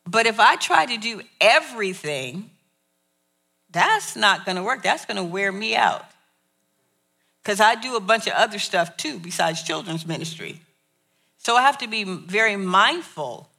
But 0.07 0.27
if 0.27 0.39
I 0.39 0.55
try 0.55 0.85
to 0.85 0.97
do 0.97 1.21
everything, 1.41 2.51
that's 3.71 4.15
not 4.15 4.45
going 4.45 4.55
to 4.55 4.63
work. 4.63 4.83
That's 4.83 5.05
going 5.05 5.17
to 5.17 5.23
wear 5.23 5.51
me 5.51 5.75
out. 5.75 6.05
Because 7.41 7.59
I 7.59 7.75
do 7.75 7.95
a 7.95 7.99
bunch 7.99 8.27
of 8.27 8.33
other 8.33 8.59
stuff 8.59 8.97
too, 8.97 9.19
besides 9.19 9.63
children's 9.63 10.05
ministry. 10.05 10.61
So 11.37 11.55
I 11.55 11.61
have 11.61 11.77
to 11.79 11.87
be 11.87 12.03
very 12.03 12.55
mindful 12.55 13.49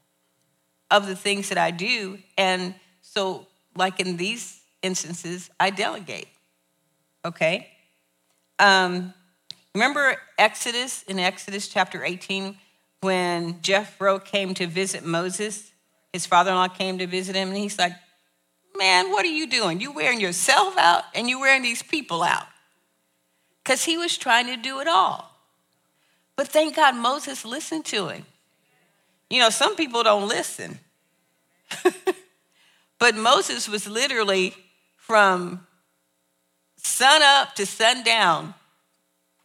of 0.91 1.07
the 1.07 1.17
things 1.17 1.51
that 1.51 1.59
I 1.59 1.71
do. 1.71 2.19
And 2.37 2.75
so, 3.03 3.47
like 3.77 4.01
in 4.01 4.17
these 4.17 4.61
instances, 4.83 5.51
I 5.61 5.71
delegate. 5.71 6.29
Okay? 7.25 7.69
Um, 8.59 9.13
remember 9.75 10.17
Exodus, 10.39 11.03
in 11.05 11.19
Exodus 11.19 11.69
chapter 11.69 12.05
18, 12.05 12.57
when 13.03 13.61
Jethro 13.63 14.19
came 14.19 14.55
to 14.55 14.67
visit 14.67 15.05
Moses? 15.05 15.73
His 16.13 16.27
father 16.27 16.51
in 16.51 16.57
law 16.57 16.69
came 16.69 16.99
to 16.99 17.07
visit 17.07 17.37
him, 17.37 17.49
and 17.49 17.57
he's 17.57 17.79
like, 17.79 17.93
Man, 18.77 19.11
what 19.11 19.25
are 19.25 19.29
you 19.29 19.47
doing? 19.47 19.81
You 19.81 19.93
wearing 19.93 20.21
yourself 20.21 20.77
out 20.77 21.05
and 21.15 21.29
you 21.29 21.41
wearing 21.41 21.63
these 21.63 21.83
people 21.83 22.23
out. 22.23 22.47
Because 23.63 23.85
he 23.85 23.97
was 23.97 24.17
trying 24.19 24.47
to 24.47 24.57
do 24.57 24.81
it 24.81 24.89
all. 24.89 25.33
But 26.37 26.49
thank 26.49 26.77
God 26.77 26.95
Moses 26.95 27.45
listened 27.45 27.87
to 27.87 28.09
him. 28.09 28.27
You 29.31 29.41
know, 29.41 29.51
some 29.51 29.77
people 29.77 30.03
don't 30.03 30.29
listen. 30.29 30.79
but 32.99 33.17
Moses 33.17 33.69
was 33.69 33.89
literally 33.89 34.55
from 34.97 35.67
sun 36.77 37.23
up 37.23 37.55
to 37.55 37.67
sundown, 37.67 38.55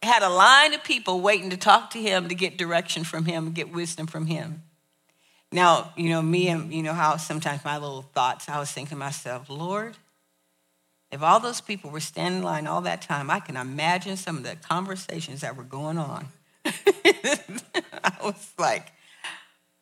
had 0.02 0.22
a 0.22 0.28
line 0.28 0.74
of 0.74 0.84
people 0.84 1.20
waiting 1.20 1.50
to 1.50 1.56
talk 1.56 1.90
to 1.90 2.00
him 2.00 2.28
to 2.28 2.34
get 2.34 2.58
direction 2.58 3.02
from 3.02 3.24
him, 3.24 3.52
get 3.52 3.72
wisdom 3.72 4.06
from 4.06 4.26
him. 4.26 4.62
Now, 5.52 5.92
you 5.96 6.08
know, 6.08 6.22
me 6.22 6.48
and 6.48 6.72
you 6.72 6.82
know 6.82 6.94
how 6.94 7.18
sometimes 7.18 7.62
my 7.64 7.76
little 7.76 8.02
thoughts, 8.02 8.48
I 8.48 8.58
was 8.58 8.70
thinking 8.70 8.96
to 8.96 8.96
myself, 8.96 9.50
Lord, 9.50 9.96
if 11.10 11.22
all 11.22 11.40
those 11.40 11.60
people 11.60 11.90
were 11.90 12.00
standing 12.00 12.38
in 12.38 12.44
line 12.44 12.66
all 12.66 12.80
that 12.80 13.02
time, 13.02 13.30
I 13.30 13.38
can 13.38 13.58
imagine 13.58 14.16
some 14.16 14.38
of 14.38 14.44
the 14.44 14.56
conversations 14.56 15.42
that 15.42 15.54
were 15.54 15.62
going 15.62 15.98
on. 15.98 16.28
I 16.64 18.14
was 18.22 18.50
like, 18.58 18.92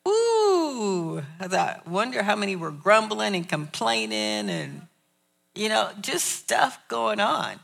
ooh, 0.05 1.19
I 1.39 1.47
thought, 1.47 1.87
wonder 1.87 2.21
how 2.21 2.35
many 2.35 2.57
were 2.57 2.71
grumbling 2.71 3.33
and 3.33 3.47
complaining 3.47 4.49
and, 4.49 4.87
you 5.55 5.69
know, 5.69 5.89
just 6.01 6.25
stuff 6.25 6.79
going 6.89 7.21
on. 7.21 7.59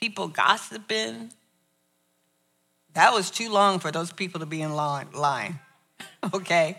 People 0.00 0.26
gossiping. 0.26 1.30
That 2.94 3.12
was 3.12 3.30
too 3.30 3.50
long 3.50 3.78
for 3.78 3.92
those 3.92 4.12
people 4.12 4.40
to 4.40 4.46
be 4.46 4.62
in 4.62 4.74
line, 4.74 5.60
okay? 6.34 6.78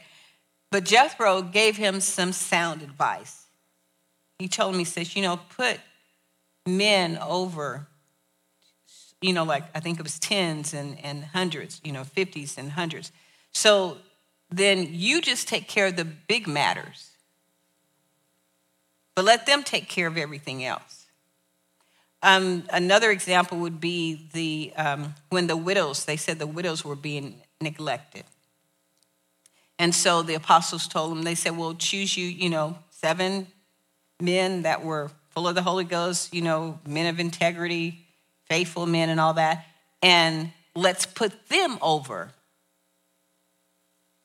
But 0.72 0.86
Jethro 0.86 1.42
gave 1.42 1.76
him 1.76 2.00
some 2.00 2.32
sound 2.32 2.82
advice. 2.82 3.46
He 4.40 4.48
told 4.48 4.74
him, 4.74 4.80
he 4.80 4.86
says, 4.86 5.16
you 5.16 5.22
know, 5.22 5.40
put 5.56 5.80
men 6.66 7.18
over, 7.18 7.88
you 9.22 9.34
know, 9.34 9.44
like 9.44 9.64
I 9.76 9.82
think 9.82 10.00
it 10.00 10.04
was 10.04 10.18
tens 10.18 10.74
and, 10.74 10.98
and 11.04 11.26
hundreds, 11.26 11.82
you 11.84 11.92
know, 11.92 12.04
50s 12.04 12.58
and 12.58 12.72
hundreds. 12.72 13.12
So 13.52 13.98
then 14.50 14.88
you 14.90 15.22
just 15.22 15.48
take 15.48 15.68
care 15.68 15.88
of 15.88 15.98
the 15.98 16.06
big 16.06 16.48
matters, 16.48 17.12
but 19.14 19.26
let 19.26 19.46
them 19.46 19.64
take 19.64 19.90
care 19.90 20.08
of 20.08 20.18
everything 20.18 20.64
else. 20.64 21.06
Um, 22.24 22.64
another 22.72 23.12
example 23.12 23.58
would 23.60 23.82
be 23.82 24.28
the 24.32 24.74
um, 24.78 25.16
when 25.30 25.48
the 25.48 25.58
widows, 25.58 26.06
they 26.06 26.18
said 26.18 26.40
the 26.40 26.48
widows 26.48 26.86
were 26.86 26.96
being 26.96 27.42
neglected. 27.60 28.24
And 29.82 29.96
so 29.96 30.22
the 30.22 30.36
apostles 30.36 30.88
told 30.88 31.10
them, 31.10 31.24
they 31.24 31.34
said, 31.34 31.58
well, 31.58 31.74
choose 31.74 32.16
you, 32.16 32.28
you 32.28 32.52
know, 32.52 32.78
seven 32.92 33.48
men 34.22 34.62
that 34.62 34.86
were 34.86 35.10
full 35.30 35.48
of 35.48 35.56
the 35.56 35.64
Holy 35.64 35.86
Ghost, 35.86 36.36
you 36.36 36.44
know, 36.44 36.78
men 36.86 37.08
of 37.08 37.20
integrity, 37.20 38.06
faithful 38.48 38.86
men, 38.86 39.10
and 39.10 39.20
all 39.20 39.34
that. 39.34 39.66
And 40.04 40.52
let's 40.76 41.08
put 41.08 41.50
them 41.50 41.80
over 41.82 42.30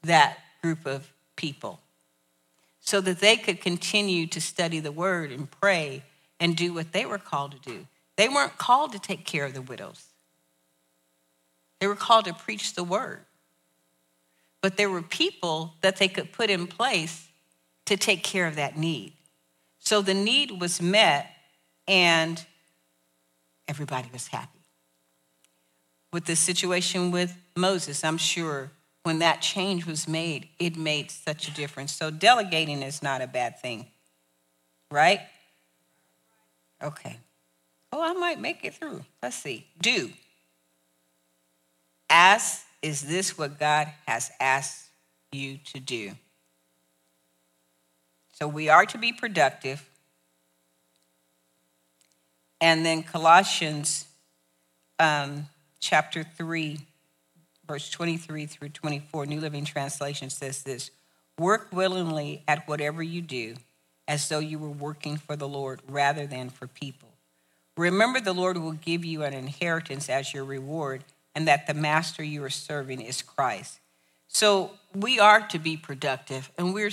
that 0.02 0.36
group 0.60 0.84
of 0.84 1.10
people 1.36 1.80
so 2.80 3.00
that 3.00 3.20
they 3.20 3.38
could 3.38 3.62
continue 3.62 4.26
to 4.26 4.42
study 4.42 4.78
the 4.78 4.92
word 4.92 5.32
and 5.32 5.50
pray 5.50 6.02
and 6.38 6.54
do 6.54 6.74
what 6.74 6.92
they 6.92 7.06
were 7.06 7.16
called 7.16 7.52
to 7.52 7.58
do. 7.70 7.86
They 8.18 8.28
weren't 8.28 8.58
called 8.58 8.92
to 8.92 8.98
take 8.98 9.24
care 9.24 9.46
of 9.46 9.54
the 9.54 9.62
widows, 9.62 10.04
they 11.80 11.86
were 11.86 11.96
called 11.96 12.26
to 12.26 12.34
preach 12.34 12.74
the 12.74 12.84
word 12.84 13.25
but 14.66 14.76
there 14.76 14.90
were 14.90 15.00
people 15.00 15.74
that 15.80 15.98
they 15.98 16.08
could 16.08 16.32
put 16.32 16.50
in 16.50 16.66
place 16.66 17.28
to 17.84 17.96
take 17.96 18.24
care 18.24 18.48
of 18.48 18.56
that 18.56 18.76
need. 18.76 19.12
So 19.78 20.02
the 20.02 20.12
need 20.12 20.60
was 20.60 20.82
met, 20.82 21.30
and 21.86 22.44
everybody 23.68 24.08
was 24.12 24.26
happy. 24.26 24.58
With 26.12 26.24
the 26.24 26.34
situation 26.34 27.12
with 27.12 27.36
Moses, 27.54 28.02
I'm 28.02 28.18
sure 28.18 28.72
when 29.04 29.20
that 29.20 29.40
change 29.40 29.86
was 29.86 30.08
made, 30.08 30.48
it 30.58 30.76
made 30.76 31.12
such 31.12 31.46
a 31.46 31.52
difference. 31.52 31.92
So 31.92 32.10
delegating 32.10 32.82
is 32.82 33.04
not 33.04 33.22
a 33.22 33.28
bad 33.28 33.60
thing, 33.60 33.86
right? 34.90 35.20
Okay. 36.82 37.18
Oh, 37.92 38.02
I 38.02 38.14
might 38.14 38.40
make 38.40 38.64
it 38.64 38.74
through. 38.74 39.04
Let's 39.22 39.36
see. 39.36 39.68
Do. 39.80 40.10
Ask 42.10 42.65
is 42.86 43.02
this 43.02 43.36
what 43.36 43.58
God 43.58 43.88
has 44.06 44.30
asked 44.38 44.90
you 45.32 45.58
to 45.72 45.80
do? 45.80 46.12
So 48.32 48.46
we 48.46 48.68
are 48.68 48.86
to 48.86 48.96
be 48.96 49.12
productive. 49.12 49.84
And 52.60 52.86
then 52.86 53.02
Colossians 53.02 54.06
um, 55.00 55.48
chapter 55.80 56.22
3, 56.22 56.78
verse 57.66 57.90
23 57.90 58.46
through 58.46 58.68
24, 58.68 59.26
New 59.26 59.40
Living 59.40 59.64
Translation 59.64 60.30
says 60.30 60.62
this 60.62 60.92
Work 61.40 61.70
willingly 61.72 62.44
at 62.46 62.68
whatever 62.68 63.02
you 63.02 63.20
do, 63.20 63.56
as 64.06 64.28
though 64.28 64.38
you 64.38 64.60
were 64.60 64.70
working 64.70 65.16
for 65.16 65.34
the 65.34 65.48
Lord 65.48 65.80
rather 65.88 66.24
than 66.24 66.50
for 66.50 66.68
people. 66.68 67.08
Remember, 67.76 68.20
the 68.20 68.32
Lord 68.32 68.56
will 68.58 68.72
give 68.72 69.04
you 69.04 69.24
an 69.24 69.34
inheritance 69.34 70.08
as 70.08 70.32
your 70.32 70.44
reward 70.44 71.02
and 71.36 71.46
that 71.46 71.66
the 71.66 71.74
master 71.74 72.24
you 72.24 72.42
are 72.42 72.50
serving 72.50 73.02
is 73.02 73.20
Christ. 73.20 73.78
So 74.26 74.70
we 74.94 75.20
are 75.20 75.46
to 75.48 75.58
be 75.58 75.76
productive, 75.76 76.50
and 76.56 76.72
we're, 76.72 76.90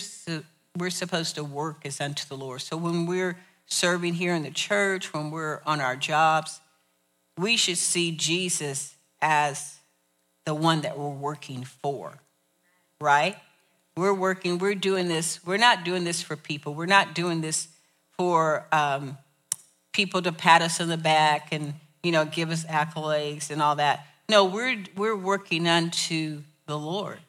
we're 0.77 0.89
supposed 0.89 1.35
to 1.35 1.45
work 1.45 1.85
as 1.85 2.01
unto 2.01 2.27
the 2.27 2.35
Lord. 2.35 2.61
So 2.61 2.75
when 2.75 3.05
we're 3.05 3.37
serving 3.67 4.15
here 4.15 4.35
in 4.35 4.43
the 4.43 4.51
church, 4.51 5.13
when 5.13 5.31
we're 5.31 5.61
on 5.65 5.79
our 5.79 5.95
jobs, 5.95 6.59
we 7.37 7.55
should 7.55 7.77
see 7.77 8.11
Jesus 8.11 8.95
as 9.21 9.77
the 10.45 10.53
one 10.53 10.81
that 10.81 10.99
we're 10.99 11.07
working 11.07 11.63
for, 11.63 12.19
right? 12.99 13.37
We're 13.95 14.13
working, 14.13 14.57
we're 14.57 14.75
doing 14.75 15.07
this, 15.07 15.39
we're 15.45 15.57
not 15.57 15.85
doing 15.85 16.03
this 16.03 16.21
for 16.21 16.35
people. 16.35 16.73
We're 16.73 16.85
not 16.85 17.15
doing 17.15 17.39
this 17.39 17.69
for 18.17 18.67
um, 18.73 19.17
people 19.93 20.21
to 20.21 20.33
pat 20.33 20.61
us 20.61 20.81
on 20.81 20.89
the 20.89 20.97
back 20.97 21.53
and, 21.53 21.75
you 22.03 22.11
know, 22.11 22.25
give 22.25 22.51
us 22.51 22.65
accolades 22.65 23.49
and 23.49 23.61
all 23.61 23.77
that. 23.77 24.05
No, 24.33 24.45
we're, 24.45 24.83
we're 24.97 25.15
working 25.15 25.67
unto 25.67 26.41
the 26.65 26.75
Lord. 26.75 27.19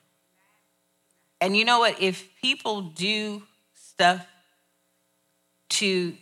And 1.38 1.54
you 1.54 1.66
know 1.66 1.80
what? 1.80 2.00
If 2.00 2.26
people 2.40 2.80
do 2.80 3.42
stuff 3.74 4.26
to, 5.68 6.14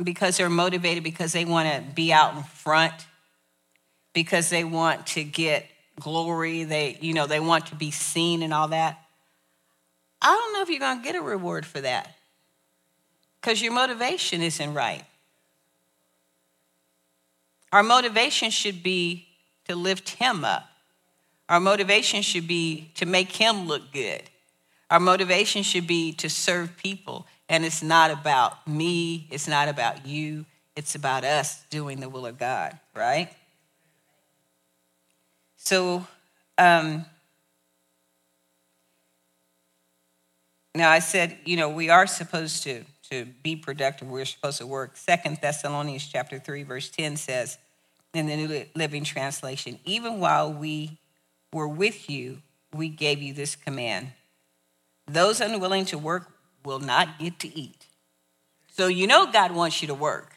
because 0.00 0.36
they're 0.36 0.48
motivated, 0.48 1.02
because 1.02 1.32
they 1.32 1.44
want 1.44 1.68
to 1.68 1.82
be 1.92 2.12
out 2.12 2.36
in 2.36 2.44
front, 2.44 2.94
because 4.12 4.48
they 4.48 4.62
want 4.62 5.08
to 5.08 5.24
get 5.24 5.66
glory, 5.98 6.62
they, 6.62 6.96
you 7.00 7.12
know, 7.12 7.26
they 7.26 7.40
want 7.40 7.66
to 7.66 7.74
be 7.74 7.90
seen 7.90 8.44
and 8.44 8.54
all 8.54 8.68
that. 8.68 9.04
I 10.22 10.28
don't 10.28 10.52
know 10.52 10.62
if 10.62 10.68
you're 10.68 10.78
going 10.78 10.98
to 10.98 11.04
get 11.04 11.16
a 11.16 11.20
reward 11.20 11.66
for 11.66 11.80
that 11.80 12.14
because 13.40 13.60
your 13.60 13.72
motivation 13.72 14.40
isn't 14.40 14.72
right. 14.72 15.02
Our 17.72 17.82
motivation 17.82 18.50
should 18.50 18.84
be 18.84 19.24
to 19.68 19.76
lift 19.76 20.10
him 20.10 20.44
up. 20.44 20.68
Our 21.48 21.60
motivation 21.60 22.22
should 22.22 22.46
be 22.46 22.90
to 22.96 23.06
make 23.06 23.32
him 23.32 23.66
look 23.66 23.92
good. 23.92 24.22
Our 24.90 25.00
motivation 25.00 25.62
should 25.62 25.86
be 25.86 26.12
to 26.14 26.28
serve 26.28 26.76
people. 26.76 27.26
And 27.48 27.64
it's 27.64 27.82
not 27.82 28.10
about 28.10 28.66
me, 28.66 29.26
it's 29.30 29.48
not 29.48 29.68
about 29.68 30.06
you, 30.06 30.44
it's 30.76 30.94
about 30.94 31.24
us 31.24 31.64
doing 31.70 32.00
the 32.00 32.08
will 32.08 32.26
of 32.26 32.38
God, 32.38 32.78
right? 32.94 33.30
So, 35.56 36.06
um, 36.58 37.04
now 40.74 40.90
I 40.90 40.98
said, 40.98 41.38
you 41.44 41.56
know, 41.56 41.70
we 41.70 41.88
are 41.88 42.06
supposed 42.06 42.62
to 42.64 42.84
to 43.10 43.26
be 43.42 43.56
productive. 43.56 44.08
We're 44.08 44.24
supposed 44.24 44.58
to 44.58 44.66
work. 44.66 44.96
Second 44.96 45.38
Thessalonians 45.40 46.06
chapter 46.06 46.38
3, 46.38 46.62
verse 46.62 46.90
10 46.90 47.16
says 47.16 47.58
in 48.14 48.26
the 48.26 48.36
New 48.36 48.64
Living 48.74 49.04
Translation, 49.04 49.78
even 49.84 50.20
while 50.20 50.52
we 50.52 50.98
were 51.52 51.68
with 51.68 52.08
you, 52.08 52.42
we 52.72 52.88
gave 52.88 53.22
you 53.22 53.32
this 53.32 53.56
command. 53.56 54.08
Those 55.06 55.40
unwilling 55.40 55.84
to 55.86 55.98
work 55.98 56.30
will 56.64 56.80
not 56.80 57.18
get 57.18 57.38
to 57.40 57.58
eat. 57.58 57.86
So 58.70 58.86
you 58.86 59.06
know 59.06 59.30
God 59.30 59.52
wants 59.52 59.80
you 59.82 59.88
to 59.88 59.94
work. 59.94 60.34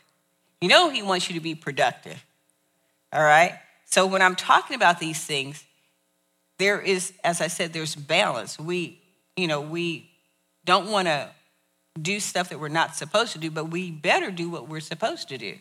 You 0.61 0.69
know 0.69 0.89
He 0.89 1.01
wants 1.01 1.29
you 1.29 1.35
to 1.35 1.41
be 1.41 1.55
productive. 1.55 2.23
All 3.11 3.23
right? 3.23 3.59
So 3.85 4.07
when 4.07 4.21
I'm 4.21 4.35
talking 4.35 4.75
about 4.75 4.99
these 4.99 5.23
things, 5.23 5.63
there 6.57 6.79
is, 6.79 7.13
as 7.23 7.41
I 7.41 7.47
said, 7.47 7.73
there's 7.73 7.95
balance. 7.95 8.57
We, 8.59 9.01
you 9.35 9.47
know, 9.47 9.61
we 9.61 10.09
don't 10.63 10.89
want 10.89 11.07
to 11.07 11.29
do 12.01 12.19
stuff 12.19 12.49
that 12.49 12.59
we're 12.59 12.69
not 12.69 12.95
supposed 12.95 13.33
to 13.33 13.39
do, 13.39 13.51
but 13.51 13.65
we 13.65 13.91
better 13.91 14.31
do 14.31 14.49
what 14.49 14.69
we're 14.69 14.79
supposed 14.79 15.27
to 15.29 15.37
do. 15.37 15.57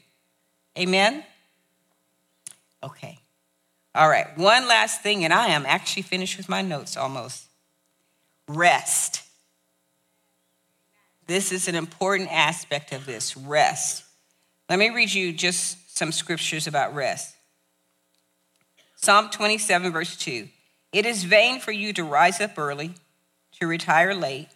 Amen? 0.78 1.24
Okay. 2.82 3.18
All 3.94 4.08
right. 4.08 4.26
One 4.36 4.68
last 4.68 5.02
thing, 5.02 5.24
and 5.24 5.32
I 5.32 5.48
am 5.48 5.66
actually 5.66 6.02
finished 6.02 6.36
with 6.36 6.48
my 6.48 6.62
notes 6.62 6.96
almost. 6.96 7.46
Rest. 8.48 9.22
This 11.26 11.52
is 11.52 11.68
an 11.68 11.74
important 11.74 12.32
aspect 12.32 12.92
of 12.92 13.06
this 13.06 13.36
rest. 13.36 14.04
Let 14.68 14.78
me 14.78 14.90
read 14.90 15.12
you 15.12 15.32
just 15.32 15.96
some 15.96 16.12
scriptures 16.12 16.66
about 16.66 16.94
rest. 16.94 17.34
Psalm 18.96 19.30
27, 19.30 19.92
verse 19.92 20.16
2. 20.16 20.48
It 20.92 21.06
is 21.06 21.24
vain 21.24 21.60
for 21.60 21.72
you 21.72 21.92
to 21.92 22.04
rise 22.04 22.40
up 22.40 22.58
early, 22.58 22.94
to 23.60 23.66
retire 23.66 24.14
late 24.14 24.48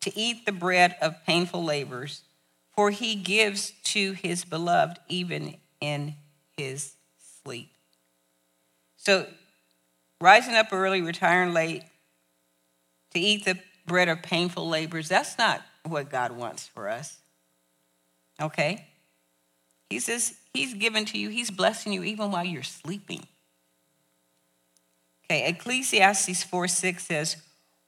to 0.00 0.18
eat 0.18 0.46
the 0.46 0.52
bread 0.52 0.96
of 1.00 1.24
painful 1.24 1.62
labors, 1.62 2.22
for 2.74 2.90
he 2.90 3.14
gives 3.14 3.72
to 3.84 4.12
his 4.12 4.44
beloved 4.44 4.98
even 5.08 5.56
in 5.80 6.14
his 6.56 6.92
sleep. 7.48 7.70
So, 8.98 9.26
rising 10.20 10.54
up 10.54 10.66
early, 10.70 11.00
retiring 11.00 11.54
late, 11.54 11.82
to 13.14 13.18
eat 13.18 13.46
the 13.46 13.58
bread 13.86 14.10
of 14.10 14.22
painful 14.22 14.68
labors, 14.68 15.08
that's 15.08 15.38
not 15.38 15.62
what 15.82 16.10
God 16.10 16.32
wants 16.32 16.66
for 16.66 16.90
us. 16.90 17.16
Okay? 18.38 18.86
He 19.88 19.98
says 19.98 20.34
he's 20.52 20.74
given 20.74 21.06
to 21.06 21.16
you, 21.16 21.30
he's 21.30 21.50
blessing 21.50 21.94
you 21.94 22.04
even 22.04 22.30
while 22.30 22.44
you're 22.44 22.62
sleeping. 22.62 23.26
Okay, 25.24 25.48
Ecclesiastes 25.48 26.44
4 26.44 26.68
6 26.68 27.06
says, 27.06 27.36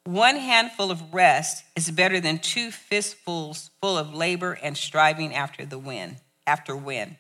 one 0.05 0.37
handful 0.37 0.91
of 0.91 1.13
rest 1.13 1.65
is 1.77 1.91
better 1.91 2.19
than 2.19 2.39
two 2.39 2.71
fistfuls 2.71 3.71
full 3.83 3.99
of 3.99 4.15
labor 4.15 4.53
and 4.63 4.75
striving 4.75 5.35
after 5.35 5.67
the 5.67 5.79
wind, 5.79 6.17
after 6.47 6.75
wind. 6.75 7.17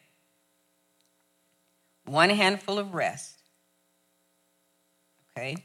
One 2.10 2.30
handful 2.30 2.76
of 2.80 2.92
rest. 2.92 3.38
Okay. 5.30 5.58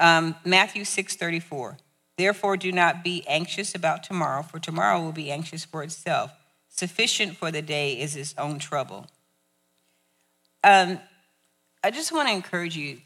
Um, 0.00 0.34
Matthew 0.44 0.82
6:34. 0.82 1.78
Therefore, 2.18 2.56
do 2.56 2.72
not 2.72 3.04
be 3.04 3.24
anxious 3.28 3.72
about 3.72 4.02
tomorrow, 4.02 4.42
for 4.42 4.58
tomorrow 4.58 5.00
will 5.00 5.12
be 5.12 5.30
anxious 5.30 5.64
for 5.64 5.84
itself. 5.84 6.32
Sufficient 6.68 7.36
for 7.36 7.52
the 7.52 7.62
day 7.62 7.92
is 7.92 8.16
its 8.16 8.34
own 8.36 8.58
trouble. 8.58 9.06
Um, 10.64 10.98
I 11.84 11.92
just 11.92 12.10
want 12.10 12.28
to 12.28 12.34
encourage 12.34 12.76
you 12.76 13.00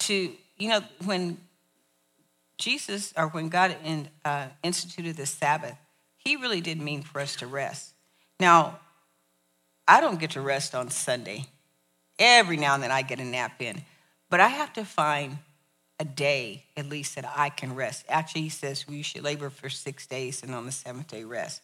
to, 0.00 0.36
you 0.58 0.68
know, 0.68 0.82
when 1.04 1.38
Jesus, 2.56 3.12
or 3.16 3.26
when 3.28 3.48
God 3.48 3.76
in, 3.82 4.08
uh, 4.24 4.46
instituted 4.62 5.16
the 5.16 5.26
Sabbath, 5.26 5.76
he 6.18 6.36
really 6.36 6.60
did 6.60 6.80
mean 6.80 7.02
for 7.02 7.20
us 7.20 7.34
to 7.36 7.48
rest. 7.48 7.94
Now, 8.38 8.78
I 9.86 10.00
don't 10.00 10.20
get 10.20 10.32
to 10.32 10.40
rest 10.40 10.74
on 10.74 10.90
Sunday. 10.90 11.46
Every 12.18 12.56
now 12.56 12.74
and 12.74 12.82
then 12.82 12.90
I 12.90 13.02
get 13.02 13.20
a 13.20 13.24
nap 13.24 13.60
in, 13.60 13.82
but 14.30 14.40
I 14.40 14.48
have 14.48 14.72
to 14.74 14.84
find 14.84 15.38
a 15.98 16.04
day 16.04 16.64
at 16.76 16.88
least 16.88 17.14
that 17.14 17.24
I 17.36 17.48
can 17.48 17.74
rest. 17.74 18.04
Actually, 18.08 18.42
he 18.42 18.48
says 18.48 18.86
we 18.88 19.02
should 19.02 19.22
labor 19.22 19.50
for 19.50 19.68
six 19.68 20.06
days 20.06 20.42
and 20.42 20.54
on 20.54 20.66
the 20.66 20.72
seventh 20.72 21.08
day 21.08 21.24
rest. 21.24 21.62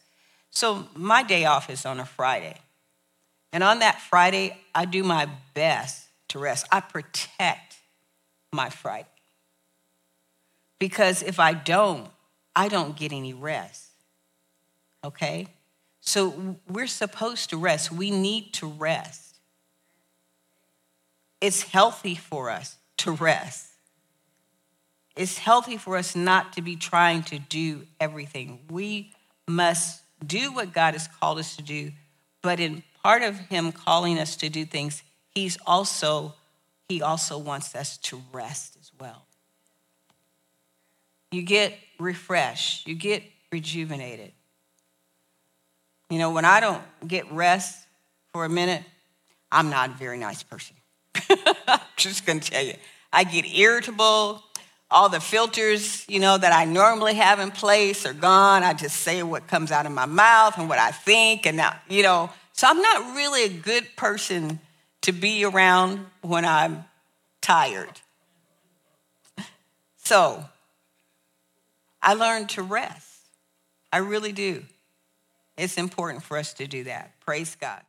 So 0.49 0.87
my 0.95 1.23
day 1.23 1.45
off 1.45 1.69
is 1.69 1.85
on 1.85 1.99
a 1.99 2.05
Friday. 2.05 2.55
And 3.51 3.63
on 3.63 3.79
that 3.79 3.99
Friday, 3.99 4.57
I 4.73 4.85
do 4.85 5.03
my 5.03 5.27
best 5.53 6.05
to 6.29 6.39
rest. 6.39 6.67
I 6.71 6.81
protect 6.81 7.77
my 8.51 8.69
Friday. 8.69 9.07
Because 10.79 11.21
if 11.21 11.39
I 11.39 11.53
don't, 11.53 12.09
I 12.55 12.67
don't 12.69 12.95
get 12.95 13.11
any 13.11 13.33
rest. 13.33 13.87
Okay? 15.03 15.47
So 16.01 16.57
we're 16.67 16.87
supposed 16.87 17.49
to 17.51 17.57
rest. 17.57 17.91
We 17.91 18.11
need 18.11 18.53
to 18.53 18.67
rest. 18.67 19.35
It's 21.41 21.63
healthy 21.63 22.15
for 22.15 22.49
us 22.49 22.77
to 22.97 23.11
rest. 23.11 23.67
It's 25.15 25.37
healthy 25.37 25.77
for 25.77 25.97
us 25.97 26.15
not 26.15 26.53
to 26.53 26.61
be 26.61 26.75
trying 26.75 27.23
to 27.23 27.39
do 27.39 27.85
everything. 27.99 28.59
We 28.69 29.13
must 29.47 30.01
do 30.25 30.51
what 30.53 30.73
God 30.73 30.93
has 30.93 31.07
called 31.07 31.39
us 31.39 31.55
to 31.57 31.63
do, 31.63 31.91
but 32.41 32.59
in 32.59 32.83
part 33.03 33.23
of 33.23 33.37
him 33.37 33.71
calling 33.71 34.19
us 34.19 34.35
to 34.37 34.49
do 34.49 34.65
things, 34.65 35.03
he's 35.33 35.57
also 35.65 36.35
he 36.87 37.01
also 37.01 37.37
wants 37.37 37.75
us 37.75 37.97
to 37.97 38.21
rest 38.33 38.75
as 38.79 38.91
well 38.99 39.27
you 41.31 41.41
get 41.43 41.77
refreshed, 41.99 42.87
you 42.87 42.95
get 42.95 43.23
rejuvenated. 43.51 44.31
You 46.09 46.17
know, 46.17 46.31
when 46.31 46.45
I 46.45 46.59
don't 46.59 46.81
get 47.07 47.31
rest 47.31 47.85
for 48.33 48.45
a 48.45 48.49
minute, 48.49 48.83
I'm 49.51 49.69
not 49.69 49.91
a 49.91 49.93
very 49.93 50.17
nice 50.17 50.43
person. 50.43 50.75
I'm 51.67 51.79
just 51.97 52.25
gonna 52.25 52.39
tell 52.39 52.63
you. 52.63 52.73
I 53.11 53.23
get 53.23 53.45
irritable. 53.45 54.43
All 54.91 55.09
the 55.09 55.19
filters, 55.19 56.03
you 56.07 56.19
know, 56.19 56.37
that 56.37 56.51
I 56.51 56.65
normally 56.65 57.13
have 57.15 57.39
in 57.39 57.51
place 57.51 58.07
are 58.07 58.13
gone. 58.13 58.63
I 58.63 58.73
just 58.73 58.97
say 58.97 59.21
what 59.21 59.47
comes 59.47 59.71
out 59.71 59.85
of 59.85 59.91
my 59.91 60.07
mouth 60.07 60.57
and 60.57 60.67
what 60.67 60.79
I 60.79 60.89
think. 60.89 61.45
And 61.45 61.57
now, 61.57 61.75
you 61.87 62.01
know, 62.01 62.31
so 62.53 62.67
I'm 62.67 62.81
not 62.81 63.15
really 63.15 63.43
a 63.43 63.49
good 63.49 63.85
person 63.95 64.59
to 65.01 65.11
be 65.11 65.45
around 65.45 66.05
when 66.21 66.43
I'm 66.43 66.85
tired. 67.39 68.01
So 69.97 70.43
I 72.01 72.15
learned 72.15 72.49
to 72.49 72.63
rest. 72.63 73.05
I 73.93 73.97
really 73.99 74.31
do. 74.31 74.63
It's 75.59 75.77
important 75.77 76.23
for 76.23 76.37
us 76.37 76.53
to 76.53 76.67
do 76.67 76.85
that. 76.85 77.19
Praise 77.19 77.55
God. 77.55 77.81